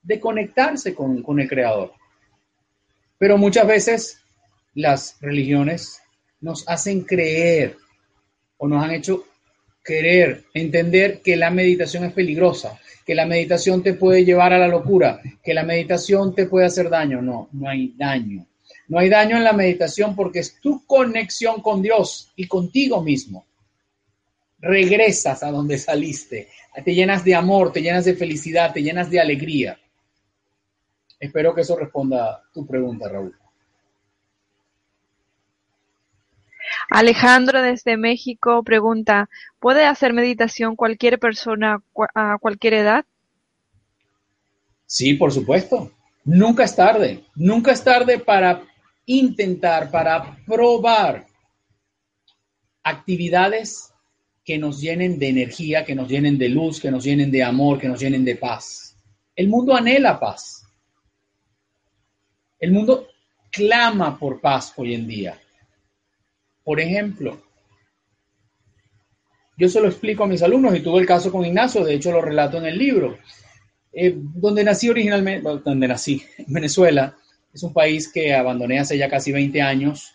[0.03, 1.91] de conectarse con, con el Creador.
[3.17, 4.21] Pero muchas veces
[4.75, 6.03] las religiones
[6.39, 7.77] nos hacen creer
[8.57, 9.25] o nos han hecho
[9.85, 14.67] querer entender que la meditación es peligrosa, que la meditación te puede llevar a la
[14.67, 17.21] locura, que la meditación te puede hacer daño.
[17.21, 18.47] No, no hay daño.
[18.87, 23.45] No hay daño en la meditación porque es tu conexión con Dios y contigo mismo.
[24.59, 26.47] Regresas a donde saliste,
[26.83, 29.79] te llenas de amor, te llenas de felicidad, te llenas de alegría.
[31.19, 33.35] Espero que eso responda a tu pregunta, Raúl.
[36.89, 41.81] Alejandro desde México pregunta, ¿puede hacer meditación cualquier persona
[42.13, 43.05] a cualquier edad?
[44.85, 45.91] Sí, por supuesto.
[46.23, 47.23] Nunca es tarde.
[47.35, 48.63] Nunca es tarde para
[49.05, 51.25] intentar, para probar
[52.83, 53.91] actividades
[54.43, 57.79] que nos llenen de energía, que nos llenen de luz, que nos llenen de amor,
[57.79, 58.95] que nos llenen de paz.
[59.35, 60.67] El mundo anhela paz.
[62.59, 63.07] El mundo
[63.51, 65.39] clama por paz hoy en día.
[66.65, 67.41] Por ejemplo,
[69.55, 72.11] yo se lo explico a mis alumnos y tuve el caso con Ignacio, de hecho
[72.11, 73.17] lo relato en el libro.
[73.93, 77.15] Eh, donde nací originalmente, donde nací, en Venezuela,
[77.53, 80.11] es un país que abandoné hace ya casi 20 años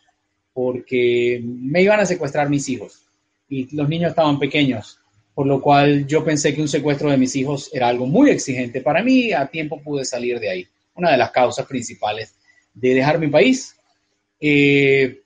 [0.52, 3.00] porque me iban a secuestrar mis hijos
[3.48, 4.98] y los niños estaban pequeños.
[5.32, 8.82] por lo cual yo pensé que un secuestro de mis hijos era algo muy exigente
[8.82, 10.68] para mí, a tiempo pude salir de ahí.
[10.94, 12.34] Una de las causas principales
[12.74, 13.74] de dejar mi país.
[14.38, 15.22] Eh,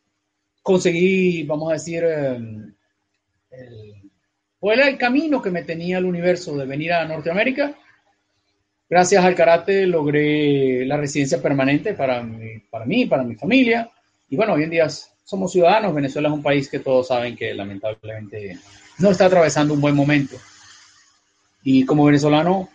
[0.64, 2.74] conseguí, vamos a decir, em,
[3.50, 4.10] el,
[4.58, 7.76] ¿cuál era el camino que me tenía el universo de venir a Norteamérica?
[8.88, 13.90] Gracias al karate logré la residencia permanente para, mi, para mí, para mi familia.
[14.30, 15.94] Y bueno, hoy en día somos ciudadanos.
[15.94, 18.58] Venezuela es un país que todos saben que lamentablemente
[18.98, 20.36] no está atravesando un buen momento.
[21.62, 22.70] Y como venezolano,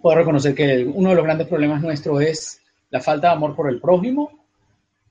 [0.00, 3.68] puedo reconocer que uno de los grandes problemas nuestros es la falta de amor por
[3.68, 4.35] el prójimo,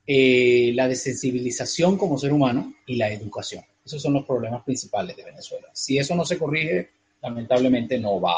[0.06, 3.64] eh, la desensibilización como ser humano y la educación.
[3.84, 5.68] Esos son los problemas principales de Venezuela.
[5.72, 6.90] Si eso no se corrige,
[7.22, 8.34] lamentablemente no va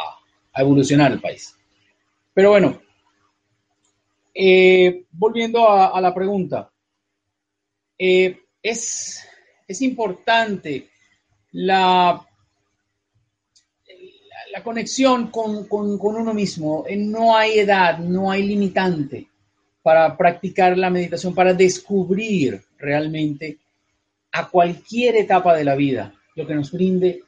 [0.52, 1.54] a evolucionar el país.
[2.32, 2.80] Pero bueno,
[4.34, 6.70] eh, volviendo a, la pregunta,
[7.98, 9.24] eh, es,
[9.66, 10.88] es importante
[11.52, 12.26] la,
[14.52, 16.84] la conexión con, uno mismo.
[16.96, 19.27] No hay edad, no hay limitante
[19.88, 23.56] para practicar la meditación, para descubrir realmente
[24.32, 27.22] a cualquier etapa de la vida lo que nos brinde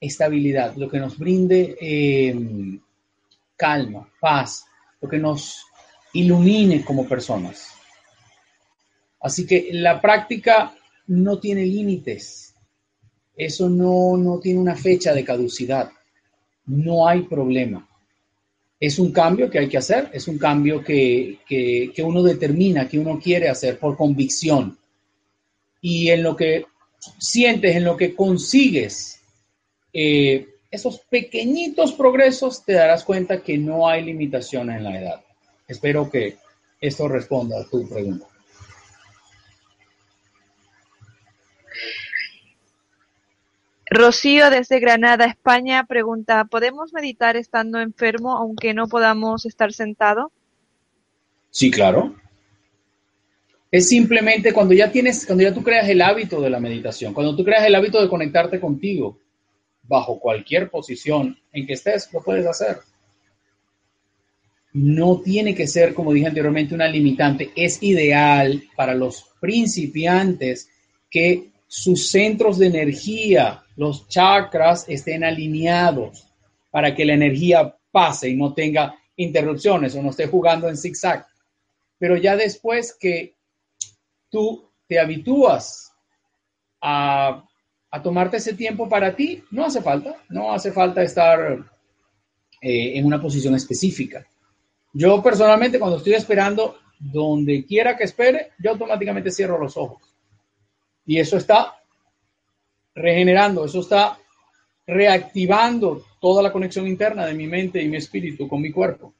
[0.00, 2.80] estabilidad, lo que nos brinde em,
[3.56, 4.66] calma, paz,
[5.00, 5.64] lo que nos
[6.12, 7.72] ilumine como personas.
[9.20, 10.72] Así que la práctica
[11.08, 12.48] no tiene límites
[13.38, 15.90] eso no, tiene una fecha de caducidad.
[16.66, 17.87] No hay problema.
[18.80, 21.38] Es un cambio que hay que hacer, es un cambio que,
[22.04, 24.78] uno determina, que uno quiere hacer por convicción.
[25.80, 26.66] Y en lo que
[27.18, 29.20] sientes, en lo que consigues
[29.92, 35.20] eh, esos pequeñitos progresos, te darás cuenta que no hay limitaciones en la edad.
[35.66, 36.36] Espero que
[36.80, 38.26] esto responda a tu pregunta.
[43.90, 50.30] Rocío desde Granada, España, pregunta, ¿podemos meditar estando enfermo aunque no podamos estar sentado?
[51.50, 52.14] Sí, claro.
[53.70, 57.34] Es simplemente cuando ya tienes, cuando ya tú creas el hábito de la meditación, cuando
[57.34, 59.18] tú creas el hábito de conectarte contigo,
[59.82, 62.78] bajo cualquier posición en que estés, lo puedes hacer.
[64.74, 67.50] No tiene que ser, como dije anteriormente, una limitante.
[67.56, 70.68] Es ideal para los principiantes
[71.10, 76.26] que sus centros de energía los chakras estén alineados
[76.70, 81.26] para que la energía pase y no tenga interrupciones o no esté jugando en zigzag.
[81.98, 83.34] Pero ya después que
[84.30, 85.92] tú te habitúas
[86.80, 87.44] a,
[88.02, 91.58] tomarte ese tiempo para ti, no hace falta, no hace falta estar
[92.60, 94.26] eh, en una posición específica.
[94.92, 100.07] Yo personalmente cuando estoy esperando, donde quiera que espere, yo automáticamente cierro los ojos.
[101.08, 101.74] Y eso está
[102.94, 104.18] regenerando, eso está
[104.86, 109.14] reactivando toda la conexión interna de mi mente y mi espíritu con mi cuerpo.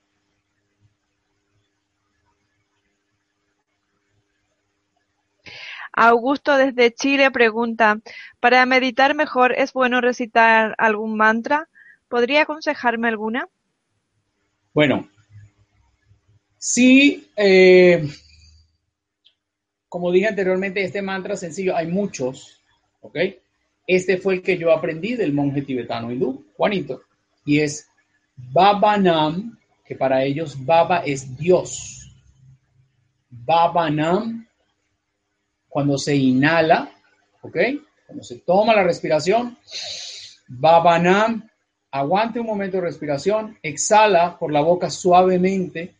[5.94, 7.98] Augusto desde Chile pregunta,
[8.38, 11.70] para meditar mejor es bueno recitar algún mantra.
[12.08, 13.48] ¿Podría aconsejarme alguna?
[14.74, 15.08] Bueno,
[16.58, 18.06] sí, eh,
[19.88, 22.60] como dije anteriormente, este mantra sencillo, hay muchos,
[23.00, 23.16] ¿ok?
[23.86, 27.02] Este fue el que yo aprendí del monje tibetano hindú, Juanito,
[27.44, 27.88] y es
[28.36, 32.12] Babanam, que para ellos Baba es Dios.
[33.30, 34.46] Babanam,
[35.68, 36.90] cuando se inhala,
[37.40, 37.56] ¿ok?
[38.06, 39.56] Cuando se toma la respiración,
[40.48, 41.48] Babanam,
[41.90, 45.94] aguante un momento de respiración, exhala por la boca suavemente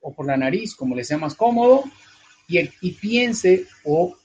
[0.00, 1.84] o por la nariz, como le sea más cómodo,
[2.48, 4.16] y, piense o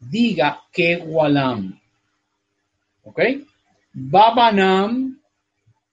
[0.00, 1.80] diga que walam.
[3.04, 3.20] ¿Ok?
[3.92, 5.20] Babanam.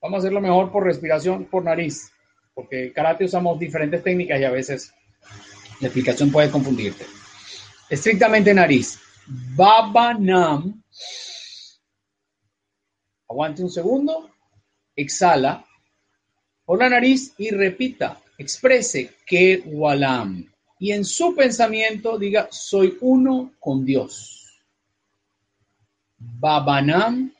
[0.01, 2.11] Vamos a hacerlo mejor por respiración por nariz.
[2.53, 4.93] Porque karate usamos diferentes técnicas y a veces
[5.79, 7.05] la explicación puede confundirte.
[7.89, 8.99] Estrictamente nariz.
[9.27, 10.83] Babanam.
[13.29, 14.29] Aguante un segundo.
[14.95, 15.65] Exhala
[16.65, 18.19] por la nariz y repita.
[18.37, 24.61] Exprese que walam y en su pensamiento diga, soy uno con Dios.
[26.17, 27.33] Babanam,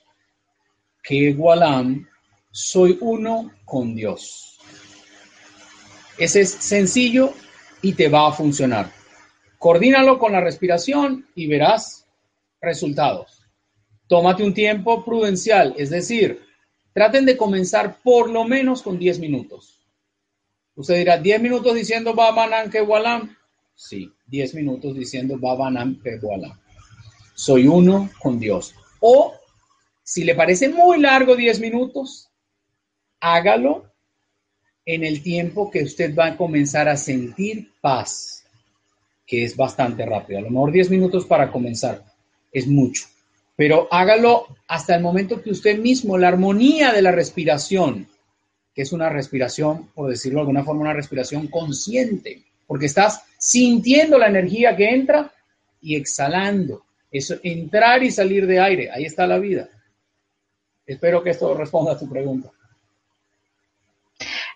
[1.01, 2.07] Kewalam,
[2.51, 4.57] soy uno con Dios.
[6.17, 7.33] Ese es sencillo
[7.81, 8.91] y te va a funcionar.
[9.57, 12.05] Coordínalo con la respiración y verás
[12.61, 13.41] resultados.
[14.07, 16.45] Tómate un tiempo prudencial, es decir,
[16.93, 19.82] traten de comenzar por lo menos con 10 minutos.
[20.75, 23.35] Usted dirá, 10 minutos diciendo Babanam Kewalam.
[23.75, 26.57] Sí, 10 minutos diciendo Babanam Kewalam.
[27.35, 28.73] Soy uno con Dios.
[28.99, 29.33] O
[30.05, 32.29] Si le parece muy largo 10 minutos,
[33.21, 33.85] hágalo
[34.85, 38.45] en el tiempo que usted va a comenzar a sentir paz,
[39.25, 40.39] que es bastante rápido.
[40.39, 42.03] A lo mejor 10 minutos para comenzar
[42.51, 43.05] es mucho,
[43.55, 48.09] pero hágalo hasta el momento que usted mismo, la armonía de la respiración,
[48.73, 54.17] que es una respiración, por decirlo de alguna forma, una respiración consciente, porque estás sintiendo
[54.17, 55.31] la energía que entra
[55.81, 56.85] y exhalando.
[57.11, 59.69] Eso, entrar y salir de aire, ahí está la vida.
[60.85, 62.49] Espero que esto responda a tu pregunta.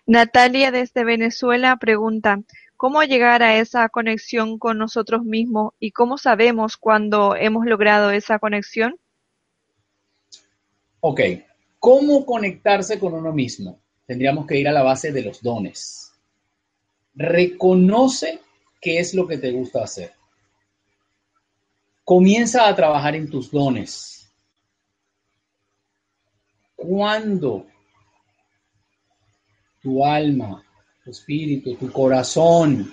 [0.07, 2.39] Natalia desde Venezuela pregunta,
[2.76, 8.39] ¿cómo llegar a esa conexión con nosotros mismos y cómo sabemos cuando hemos logrado esa
[8.39, 8.97] conexión?
[11.01, 11.22] Ok,
[11.78, 13.80] ¿cómo conectarse con uno mismo?
[14.08, 16.14] Tendríamos que ir a la base de los dones.
[17.14, 18.39] Reconoce
[18.82, 20.14] qué es lo que te gusta hacer.
[22.05, 24.32] Comienza a trabajar en tus dones.
[26.74, 27.68] Cuando
[29.82, 30.64] tu alma,
[31.03, 32.89] tu espíritu, tu corazón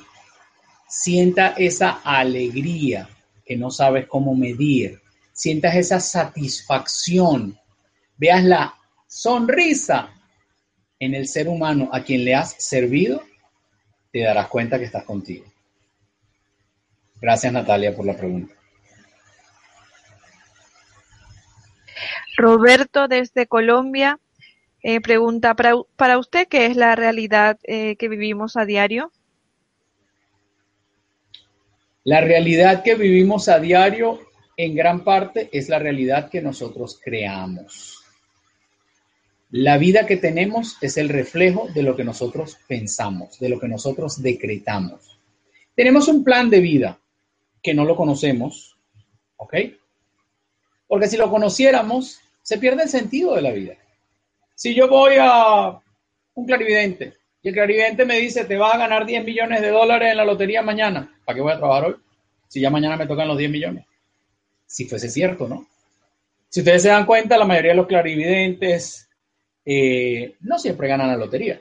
[0.89, 3.09] sienta esa alegría
[3.45, 5.01] que no sabes cómo medir,
[5.33, 7.57] sientas esa satisfacción,
[8.17, 8.75] veas la
[9.07, 10.14] sonrisa
[10.99, 13.23] en el ser humano a quien le has servido,
[14.13, 15.45] te darás cuenta que estás contigo.
[17.21, 18.55] Gracias Natalia por la pregunta.
[22.37, 24.19] Roberto desde Colombia
[24.87, 29.11] eh, pregunta, para, usted, ¿qué es la realidad eh, que vivimos a diario?
[32.05, 34.21] La realidad que vivimos a diario
[34.59, 38.04] en gran parte es la realidad que nosotros creamos.
[39.57, 43.69] La vida que tenemos es el reflejo de lo que nosotros pensamos, de lo que
[43.69, 45.17] nosotros decretamos.
[45.77, 46.99] Tenemos un plan de vida
[47.63, 48.77] que no lo conocemos,
[49.37, 49.55] ¿ok?
[50.89, 53.77] Porque si lo conociéramos, se pierde el sentido de la vida.
[54.57, 55.79] Si yo voy a
[56.35, 60.11] un clarividente y el clarividente me dice, te vas a ganar 10 millones de dólares
[60.11, 61.97] en la lotería mañana, ¿para qué voy a trabajar hoy?
[62.49, 63.85] Si ya mañana me tocan los 10 millones.
[64.67, 65.65] Si fuese cierto, ¿no?
[66.49, 69.05] Si ustedes se dan cuenta, la mayoría de los clarividentes
[69.65, 71.61] eh, no siempre ganan la lotería.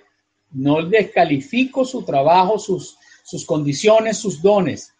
[0.51, 4.93] No descalifico su trabajo, sus, sus condiciones, sus dones.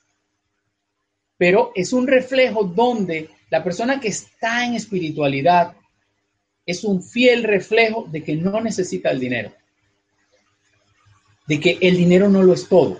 [1.37, 5.75] Pero es un reflejo donde la persona que está en espiritualidad
[6.65, 9.51] es un fiel reflejo de que no necesita el dinero.
[11.47, 12.99] De que el dinero no lo es todo.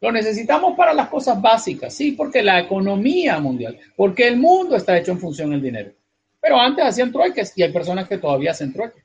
[0.00, 4.96] Lo necesitamos para las cosas básicas, sí, porque la economía mundial, porque el mundo está
[4.98, 5.92] hecho en función del dinero.
[6.40, 9.02] Pero antes hacían trueques y hay personas que todavía hacen trueques.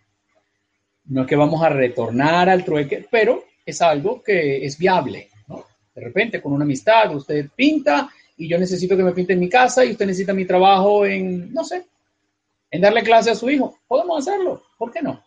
[1.11, 5.29] No es que vamos a retornar al trueque, pero es algo que es viable.
[5.93, 9.49] De repente, con una amistad, usted pinta y yo necesito que me pinte en mi
[9.49, 11.85] casa y usted necesita mi trabajo en, no sé,
[12.71, 13.77] en darle clase a su hijo.
[13.89, 15.21] Podemos hacerlo, ¿por qué no?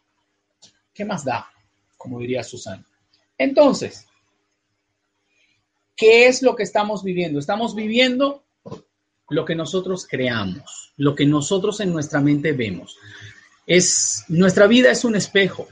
[0.95, 1.51] ¿Qué más da?
[1.99, 2.87] Como diría Susana.
[3.37, 4.07] Entonces,
[5.95, 7.39] ¿qué es lo que estamos viviendo?
[7.39, 8.43] Estamos viviendo
[9.29, 12.97] lo que nosotros creamos, lo que nosotros en nuestra mente vemos.
[13.67, 15.69] Es, nuestra vida es un espejo,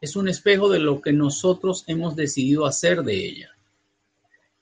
[0.00, 3.50] es un espejo de lo que nosotros hemos decidido hacer de ella.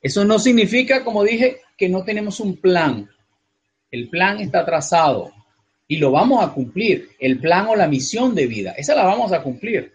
[0.00, 3.10] Eso no significa, como dije, que no tenemos un plan.
[3.90, 5.32] El plan está trazado,
[5.88, 7.10] y lo vamos a cumplir.
[7.18, 9.92] El plan o la misión de vida, esa la vamos a cumplir.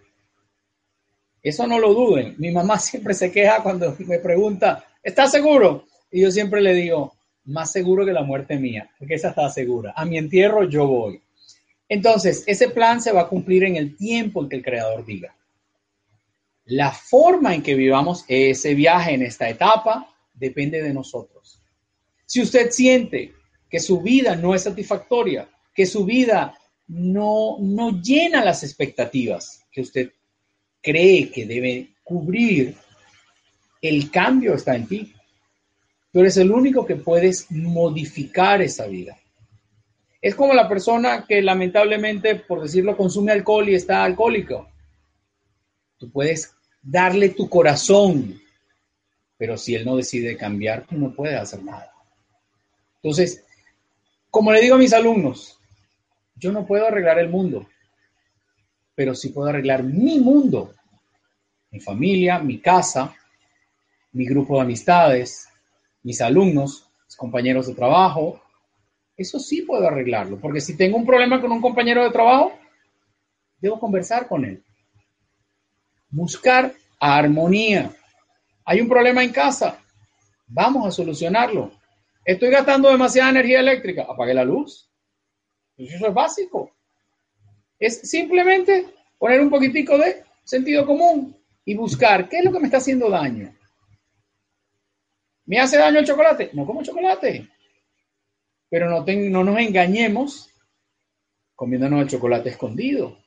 [1.44, 2.36] Eso no lo duden.
[2.38, 5.86] Mi mamá siempre se queja cuando me pregunta, ¿estás seguro?
[6.12, 7.14] Y yo siempre le digo,
[7.46, 9.94] más seguro que la muerte mía, porque esa está segura.
[9.96, 11.22] A mi entierro yo voy.
[11.92, 15.36] Entonces, ese plan se va a cumplir en el tiempo en que el creador diga.
[16.64, 21.62] La forma en que vivamos ese viaje en esta etapa depende de nosotros.
[22.26, 23.34] Si usted siente
[23.70, 29.82] que su vida no es satisfactoria, que su vida no, no llena las expectativas que
[29.82, 30.14] usted
[30.82, 32.74] cree que debe cubrir,
[33.82, 35.14] el cambio está en ti.
[36.14, 39.21] Tú eres el único que puedes modificar esa vida.
[40.22, 44.70] Es como la persona que lamentablemente, por decirlo, consume alcohol y está alcohólico.
[45.98, 48.40] Tú puedes darle tu corazón,
[49.38, 51.92] pero si él no decide cambiar, tú no puedes hacer nada.
[52.96, 53.44] Entonces,
[54.30, 55.60] como le digo a mis alumnos,
[56.36, 57.68] yo no puedo arreglar el mundo,
[58.96, 60.76] pero sí puedo arreglar mi mundo,
[61.72, 63.16] mi familia, mi casa,
[64.12, 65.50] mi grupo de amistades,
[66.04, 68.41] mis alumnos, mis compañeros de trabajo.
[69.22, 72.54] Eso sí puedo arreglarlo, porque si tengo un problema con un compañero de trabajo,
[73.60, 74.64] debo conversar con él.
[76.10, 77.92] Buscar armonía.
[78.66, 79.78] Hay un problema en casa,
[80.48, 81.72] vamos a solucionarlo.
[82.26, 84.90] Estoy gastando demasiada energía eléctrica, apague la luz.
[85.78, 86.72] Eso es básico.
[87.78, 88.88] Es simplemente
[89.20, 93.08] poner un poquitico de sentido común y buscar qué es lo que me está haciendo
[93.08, 93.56] daño.
[95.46, 96.50] ¿Me hace daño el chocolate?
[96.54, 97.48] No como chocolate.
[98.72, 100.50] Pero no, no nos engañemos
[101.56, 103.18] comiéndonos el chocolate escondido.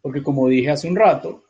[0.00, 1.44] Porque como dije hace un rato,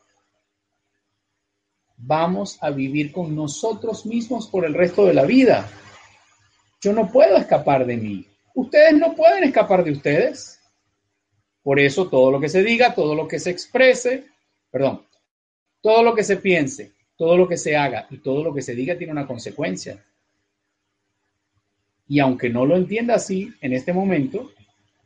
[1.95, 5.69] vamos a vivir con nosotros mismos por el resto de la vida.
[6.81, 8.27] Yo no puedo escapar de mí.
[8.55, 10.59] Ustedes no pueden escapar de ustedes.
[11.61, 14.25] Por eso todo lo que se diga, todo lo que se exprese,
[14.71, 15.05] perdón,
[15.81, 18.73] todo lo que se piense, todo lo que se haga y todo lo que se
[18.73, 20.03] diga tiene una consecuencia.
[22.13, 24.51] Y aunque no lo entienda así en este momento,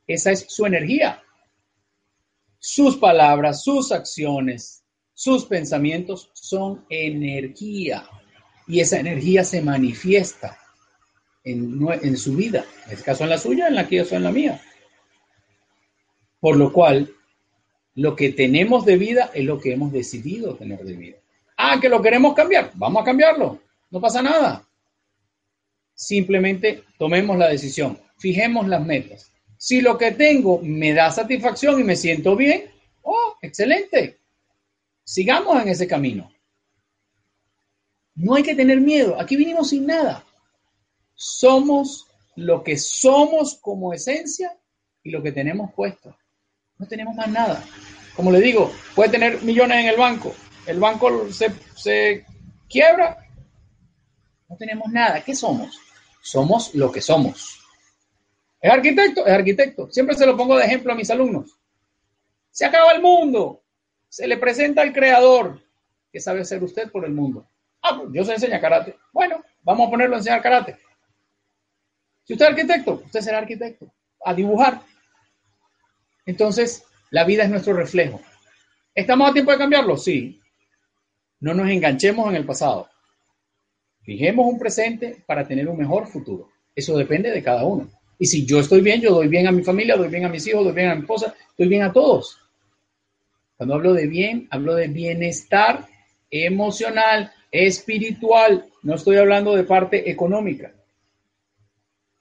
[0.07, 1.23] esa es su energía.
[2.59, 4.83] Sus palabras, sus acciones,
[5.13, 8.09] sus pensamientos son energía.
[8.67, 10.57] Y esa energía se manifiesta
[11.45, 12.65] en, su vida.
[12.87, 14.61] En este caso en la suya, en la que yo soy en la mía.
[16.41, 17.09] Por lo cual,
[17.95, 21.17] lo que tenemos de vida es lo que hemos decidido tener de vida.
[21.55, 22.71] Ah, que lo queremos cambiar.
[22.73, 23.61] Vamos a cambiarlo.
[23.91, 24.66] No pasa nada.
[25.97, 27.99] Simplemente tomemos la decisión.
[28.19, 29.31] Fijemos las metas.
[29.57, 32.69] Si lo que tengo me da satisfacción y me siento bien,
[33.01, 34.19] oh, excelente.
[35.03, 36.31] Sigamos en ese camino.
[38.13, 39.19] No hay que tener miedo.
[39.19, 40.23] Aquí vinimos sin nada.
[41.15, 44.55] Somos lo que somos como esencia
[45.01, 46.15] y lo que tenemos puesto.
[46.77, 47.63] No tenemos más nada.
[48.15, 50.35] Como le digo, puede tener millones en el banco.
[50.67, 52.25] El banco se,
[52.69, 53.17] quiebra.
[54.47, 55.23] No tenemos nada.
[55.23, 55.86] ¿Qué somos?
[56.27, 57.57] Somos lo que somos.
[58.59, 59.25] ¿Es arquitecto?
[59.25, 59.89] Es arquitecto.
[59.89, 61.57] Siempre se lo pongo de ejemplo a mis alumnos.
[62.51, 63.63] Se acaba el mundo.
[64.09, 65.63] Se le presenta al creador.
[66.11, 67.47] ¿Qué sabe hacer usted por el mundo?
[67.81, 68.97] Ah, pues yo se enseña karate.
[69.13, 70.77] Bueno, vamos a ponerlo a enseñar karate.
[72.25, 73.89] Si usted es arquitecto, usted será arquitecto.
[74.25, 74.81] A dibujar.
[76.25, 78.19] Entonces, la vida es nuestro reflejo.
[78.93, 79.95] ¿Estamos a tiempo de cambiarlo?
[79.95, 80.41] Sí.
[81.39, 82.89] No nos enganchemos en el pasado.
[84.07, 86.49] Fijemos un presente para tener un mejor futuro.
[86.73, 87.89] Eso depende de cada uno.
[88.17, 90.47] Y si yo estoy bien, yo doy bien a mi familia, doy bien a mis
[90.47, 92.39] hijos, doy bien a mi esposa, doy bien a todos.
[93.57, 95.89] Cuando hablo de bien, hablo de bienestar
[96.31, 98.69] emocional, espiritual.
[98.81, 100.71] No estoy hablando de parte económica.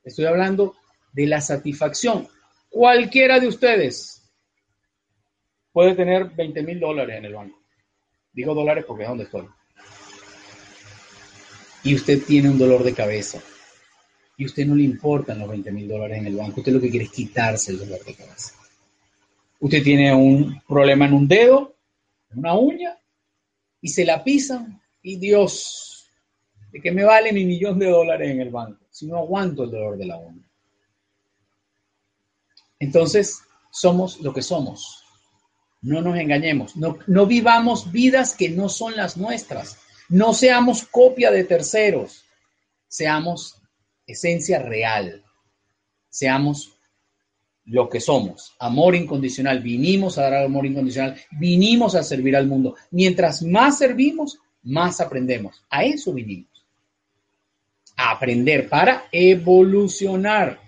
[0.02, 0.74] Estoy hablando
[1.12, 2.26] de la satisfacción.
[2.68, 4.28] Cualquiera de ustedes
[5.70, 7.60] puede tener 20 mil dólares en el banco.
[8.32, 9.46] Digo dólares porque es donde estoy.
[11.86, 13.40] Y usted tiene un dolor de cabeza.
[14.36, 16.58] Y usted no le importan los 20 mil dólares en el banco.
[16.58, 18.54] Usted lo que quiere es quitarse el dolor de cabeza.
[19.60, 21.76] Usted tiene un problema en un dedo,
[22.32, 22.98] en una uña,
[23.80, 24.82] y se la pisan.
[25.00, 26.10] Y Dios,
[26.72, 29.70] ¿de qué me vale mi millón de dólares en el banco si no aguanto el
[29.70, 30.42] dolor de la uña?
[32.80, 33.38] Entonces,
[33.70, 35.04] somos lo que somos.
[35.82, 36.74] No nos engañemos.
[36.74, 39.85] No, no vivamos vidas que no son las nuestras.
[40.08, 42.24] No seamos copia de terceros.
[42.88, 43.60] Seamos
[44.06, 45.24] esencia real.
[46.08, 46.72] Seamos
[47.64, 48.54] lo que somos.
[48.58, 49.60] Amor incondicional.
[49.60, 51.16] Vinimos a dar amor incondicional.
[51.32, 52.76] Vinimos a servir al mundo.
[52.90, 55.62] Mientras más servimos, más aprendemos.
[55.70, 56.64] A eso vinimos.
[57.96, 60.66] A aprender para evolucionar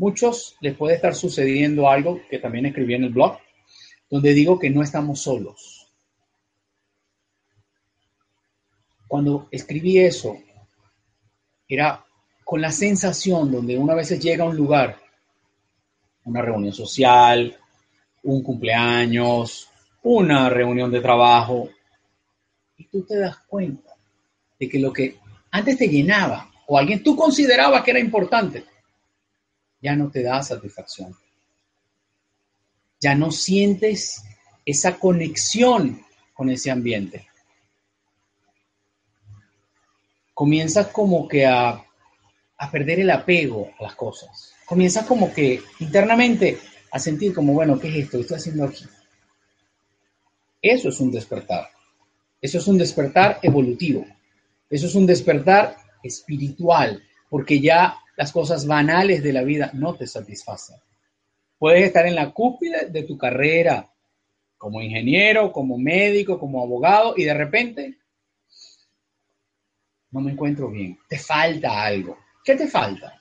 [0.00, 3.36] muchos les puede estar sucediendo algo que también escribí en el blog,
[4.08, 5.79] donde digo que no estamos solos.
[9.10, 10.38] Cuando escribí eso,
[11.68, 12.04] era
[12.44, 15.00] con la sensación donde una vez llega a un lugar,
[16.26, 17.58] una reunión social,
[18.22, 19.68] un cumpleaños,
[20.04, 21.70] una reunión de trabajo,
[22.76, 23.96] y tú te das cuenta
[24.60, 25.18] de que lo que
[25.50, 28.64] antes te llenaba o alguien tú considerabas que era importante,
[29.82, 31.16] ya no te da satisfacción.
[33.00, 34.22] Ya no sientes
[34.64, 36.00] esa conexión
[36.32, 37.26] con ese ambiente.
[40.40, 41.84] Comienzas como que a,
[42.56, 44.54] a perder el apego a las cosas.
[44.64, 46.56] Comienzas como que internamente
[46.90, 48.16] a sentir como, bueno, ¿qué es esto?
[48.16, 48.86] ¿Qué estoy haciendo aquí?
[50.62, 51.68] Eso es un despertar.
[52.40, 54.06] Eso es un despertar evolutivo.
[54.70, 60.06] Eso es un despertar espiritual, porque ya las cosas banales de la vida no te
[60.06, 60.76] satisfacen.
[61.58, 63.92] Puedes estar en la cúspide de tu carrera,
[64.56, 67.99] como ingeniero, como médico, como abogado, y de repente
[70.10, 70.98] no me encuentro bien.
[71.08, 72.18] Te falta algo.
[72.44, 73.20] ¿Qué te falta?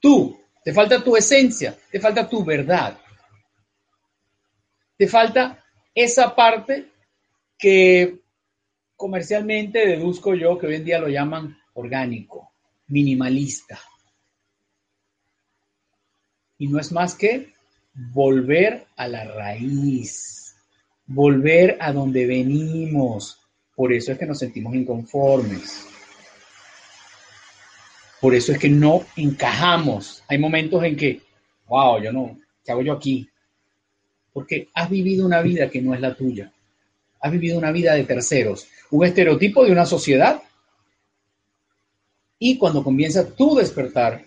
[0.00, 2.98] Tú, te falta tu esencia, te falta tu verdad.
[4.96, 5.64] Te falta
[5.94, 6.92] esa parte
[7.58, 8.20] que
[8.96, 12.52] comercialmente deduzco yo que hoy en día lo llaman orgánico
[12.88, 13.78] minimalista.
[16.58, 17.52] Y no es más que
[17.94, 20.56] volver a la raíz,
[21.06, 23.40] volver a donde venimos.
[23.78, 25.86] Por eso es que nos sentimos inconformes.
[28.20, 30.24] Por eso es que no encajamos.
[30.26, 31.22] Hay momentos en que,
[31.68, 33.30] wow, yo no, ¿qué hago yo aquí?
[34.32, 36.52] Porque has vivido una vida que no es la tuya.
[37.20, 40.42] Has vivido una vida de terceros, un estereotipo de una sociedad.
[42.40, 44.24] Y cuando comienza tu despertar,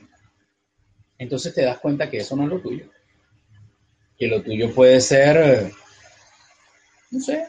[1.17, 2.85] entonces te das cuenta que eso no es lo tuyo.
[4.17, 5.73] Que lo tuyo puede ser,
[7.11, 7.47] no sé,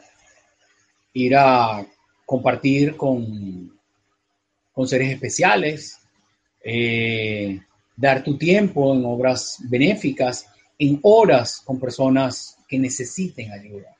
[1.13, 1.85] ir a
[2.33, 3.79] compartir con,
[4.71, 5.99] con seres especiales,
[6.63, 7.61] eh,
[7.95, 13.95] dar tu tiempo en obras benéficas, en horas con personas que necesiten ayuda.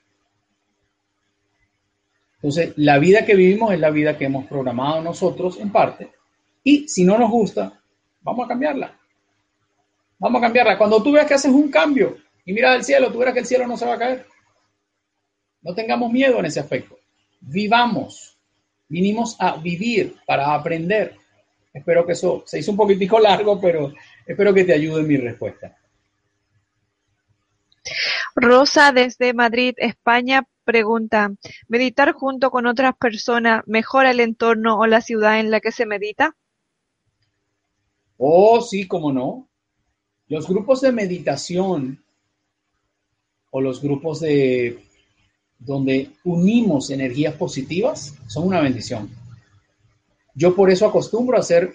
[2.38, 6.09] Entonces, la vida que vivimos es la vida que hemos programado nosotros en parte.
[6.63, 7.79] Y si no nos gusta,
[8.23, 8.99] vamos a cambiarla.
[10.17, 10.75] Vamos a cambiarla.
[10.79, 13.45] Cuando tú veas que haces un cambio y miras al cielo, tú verás que el
[13.45, 14.25] cielo no se va a caer.
[15.61, 16.97] No tengamos miedo en ese aspecto.
[17.45, 18.37] Vivamos.
[18.87, 21.15] Vinimos a vivir para aprender.
[21.73, 23.93] Espero que eso se hizo un poquitico largo, pero
[24.25, 25.77] espero que te ayude en mi respuesta.
[28.35, 31.31] Rosa desde Madrid, España, pregunta,
[31.67, 35.85] ¿meditar junto con otras personas mejora el entorno o la ciudad en la que se
[35.85, 36.35] medita?
[38.17, 39.49] Oh, sí, cómo no.
[40.27, 42.03] Los grupos de meditación
[43.51, 44.83] o los grupos de
[45.66, 49.09] donde unimos energías positivas son una bendición.
[50.36, 51.74] Yo por eso acostumbro a hacer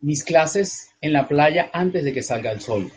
[0.00, 2.90] mis clases en la playa antes de que salga el sol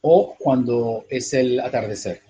[0.00, 2.22] o cuando es el atardecer.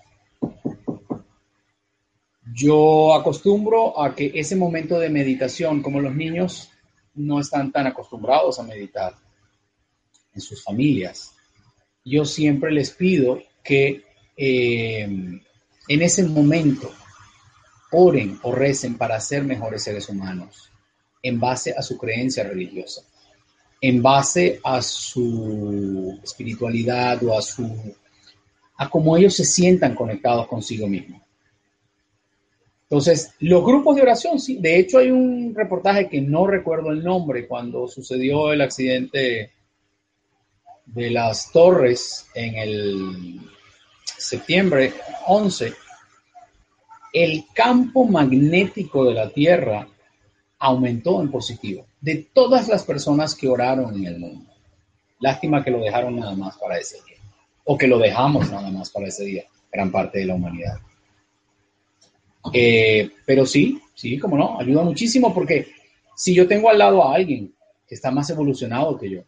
[2.55, 6.71] Yo acostumbro a que ese momento de meditación, como los niños
[7.15, 9.15] no están tan acostumbrados a meditar
[10.35, 11.35] en sus familias,
[12.03, 14.05] yo siempre les pido que
[14.37, 15.41] eh,
[15.89, 16.91] en ese momento
[17.93, 20.71] oren o recen para ser mejores seres humanos
[21.23, 23.03] en base a su creencia religiosa,
[23.81, 27.95] en base a su espiritualidad o a su
[28.79, 31.23] a cómo ellos se sientan conectados consigo mismos.
[32.83, 37.03] Entonces, los grupos de oración, sí, de hecho hay un reportaje que no recuerdo el
[37.03, 39.51] nombre cuando sucedió el accidente
[40.85, 43.41] de las torres en el
[44.17, 44.95] septiembre
[45.27, 45.73] 11,
[47.13, 49.89] el campo magnético de la Tierra
[50.59, 54.53] aumentó en positivo de todas las personas que oraron en el mundo.
[55.21, 57.17] Lástima que lo dejaron nada más para ese día,
[57.65, 60.79] o que lo dejamos nada más para ese día, gran parte de la humanidad.
[62.53, 65.69] Eh, pero sí, sí, como no, ayuda muchísimo porque
[66.15, 67.53] si yo tengo al lado a alguien
[67.87, 69.21] que está más evolucionado que yo,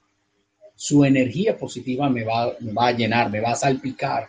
[0.75, 4.29] su energía positiva me va, me va a llenar, me va a salpicar,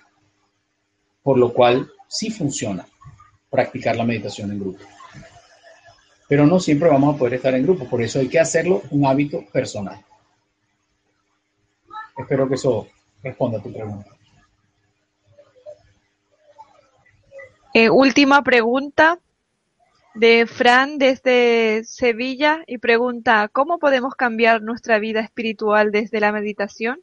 [1.23, 2.85] por lo cual sí funciona
[3.49, 4.83] practicar la meditación en grupo
[6.29, 9.03] pero no siempre vamos a poder estar en grupo, por eso hay que hacerlo un
[9.07, 9.99] hábito personal.
[12.15, 12.87] Espero que eso
[13.23, 14.11] responda a tu pregunta.
[17.73, 19.17] Eh, última pregunta
[20.13, 27.01] de Fran desde Sevilla y pregunta, ¿cómo podemos cambiar nuestra vida espiritual desde la meditación?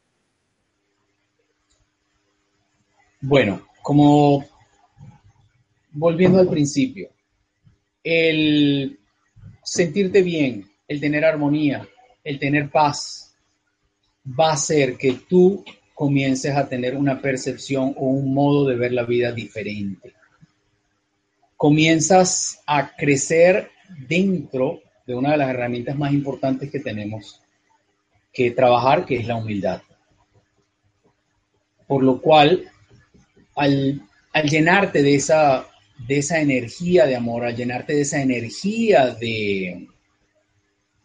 [3.20, 4.44] Bueno, como
[5.92, 7.08] volviendo al principio,
[8.02, 8.98] el
[9.62, 11.86] sentirte bien, el tener armonía,
[12.24, 13.32] el tener paz,
[14.28, 15.64] va a hacer que tú
[15.94, 20.14] comiences a tener una percepción o un modo de ver la vida diferente.
[21.56, 23.70] Comienzas a crecer
[24.08, 27.40] dentro de una de las herramientas más importantes que tenemos
[28.32, 29.80] que trabajar, que es la humildad.
[31.86, 32.72] Por lo cual,
[33.56, 34.02] al,
[34.44, 35.66] llenarte de esa
[36.06, 39.88] de esa energía de amor, al llenarte de esa energía de,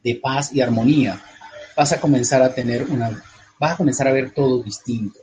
[0.03, 1.21] de paz y armonía,
[1.77, 3.23] vas a comenzar a tener una,
[3.57, 5.19] vas a comenzar a ver todo distinto.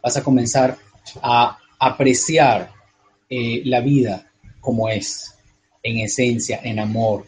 [0.00, 0.78] Vas a comenzar
[1.20, 2.70] a apreciar
[3.28, 4.30] eh, la vida
[4.60, 5.34] como es,
[5.82, 7.26] en esencia, en amor.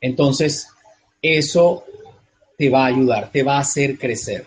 [0.00, 0.68] Entonces,
[1.22, 1.84] eso
[2.56, 4.46] te va a ayudar, te va a hacer crecer.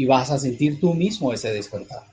[0.00, 2.04] Y vas a sentir tú mismo ese despertar.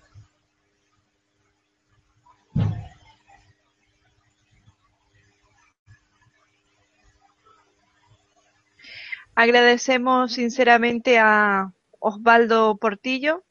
[9.36, 13.46] Agradecemos sinceramente a Osvaldo Portillo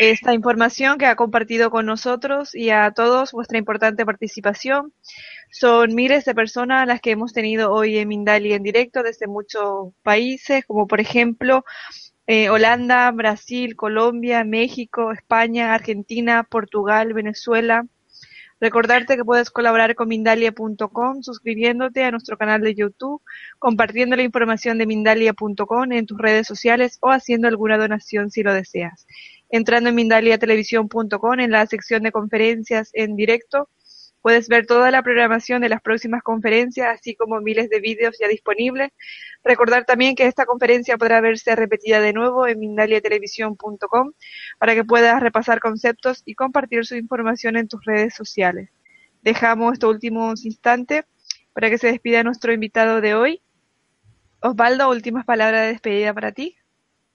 [0.00, 4.92] esta información que ha compartido con nosotros y a todos vuestra importante participación.
[5.52, 9.92] Son miles de personas las que hemos tenido hoy en Mindali en directo desde muchos
[10.02, 11.64] países, como por ejemplo
[12.26, 17.84] eh, Holanda, Brasil, Colombia, México, España, Argentina, Portugal, Venezuela.
[18.60, 23.20] Recordarte que puedes colaborar con Mindalia.com suscribiéndote a nuestro canal de YouTube,
[23.58, 28.54] compartiendo la información de Mindalia.com en tus redes sociales o haciendo alguna donación si lo
[28.54, 29.04] deseas.
[29.50, 33.68] Entrando en Mindaliatelevisión.com en la sección de conferencias en directo,
[34.22, 38.28] Puedes ver toda la programación de las próximas conferencias, así como miles de vídeos ya
[38.28, 38.90] disponibles.
[39.42, 44.12] Recordar también que esta conferencia podrá verse repetida de nuevo en mindaliatelevisión.com
[44.58, 48.70] para que puedas repasar conceptos y compartir su información en tus redes sociales.
[49.22, 51.02] Dejamos estos últimos instantes
[51.52, 53.42] para que se despida nuestro invitado de hoy.
[54.40, 56.56] Osvaldo, últimas palabras de despedida para ti.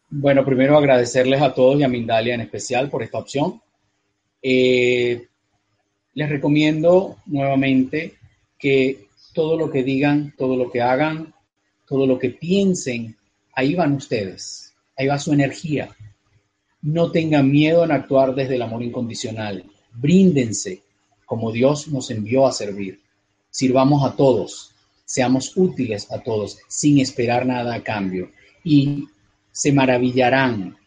[0.09, 3.61] Bueno, primero agradecerles a todos y a Mindalia en especial por esta opción.
[4.41, 5.27] Eh,
[6.17, 8.15] les recomiendo nuevamente
[8.57, 11.35] que todo lo que digan, todo lo que hagan,
[11.87, 13.15] todo lo que piensen,
[13.53, 15.95] ahí van ustedes, ahí va su energía.
[16.81, 19.63] No tengan miedo en actuar desde el amor incondicional.
[19.93, 20.81] Bríndense
[21.23, 22.99] como Dios nos envió a servir.
[23.51, 24.73] Sirvamos a todos,
[25.05, 28.31] seamos útiles a todos, sin esperar nada a cambio.
[28.63, 29.07] Y
[29.51, 30.77] se maravillarán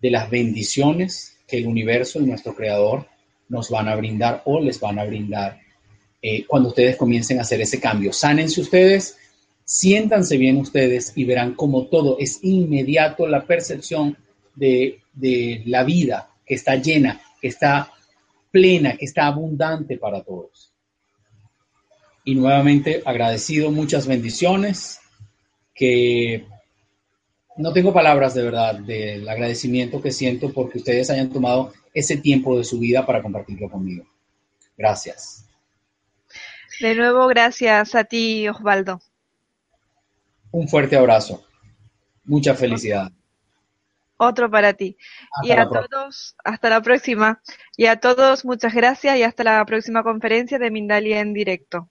[0.00, 3.12] de las bendiciones que el universo y nuestro Creador
[3.48, 5.60] nos van a brindar o les van a brindar
[6.20, 8.12] eh, cuando ustedes comiencen a hacer ese cambio.
[8.12, 9.16] Sánense ustedes,
[9.64, 14.16] siéntanse bien ustedes y verán como todo es inmediato la percepción
[14.54, 17.92] de, de la vida que está llena, que está
[18.50, 20.72] plena, que está abundante para todos.
[22.24, 25.00] Y nuevamente agradecido, muchas bendiciones,
[25.74, 26.46] que
[27.56, 32.58] no tengo palabras de verdad del agradecimiento que siento porque ustedes hayan tomado ese tiempo
[32.58, 34.04] de su vida para compartirlo conmigo.
[34.76, 35.48] Gracias.
[36.80, 39.00] De nuevo, gracias a ti, Osvaldo.
[40.50, 41.44] Un fuerte abrazo.
[42.24, 43.12] Mucha felicidad.
[44.16, 44.96] Otro para ti.
[45.42, 47.42] y a todos, hasta la próxima.
[47.76, 51.90] Y a todos, muchas gracias y hasta la próxima conferencia de Mindalia en directo.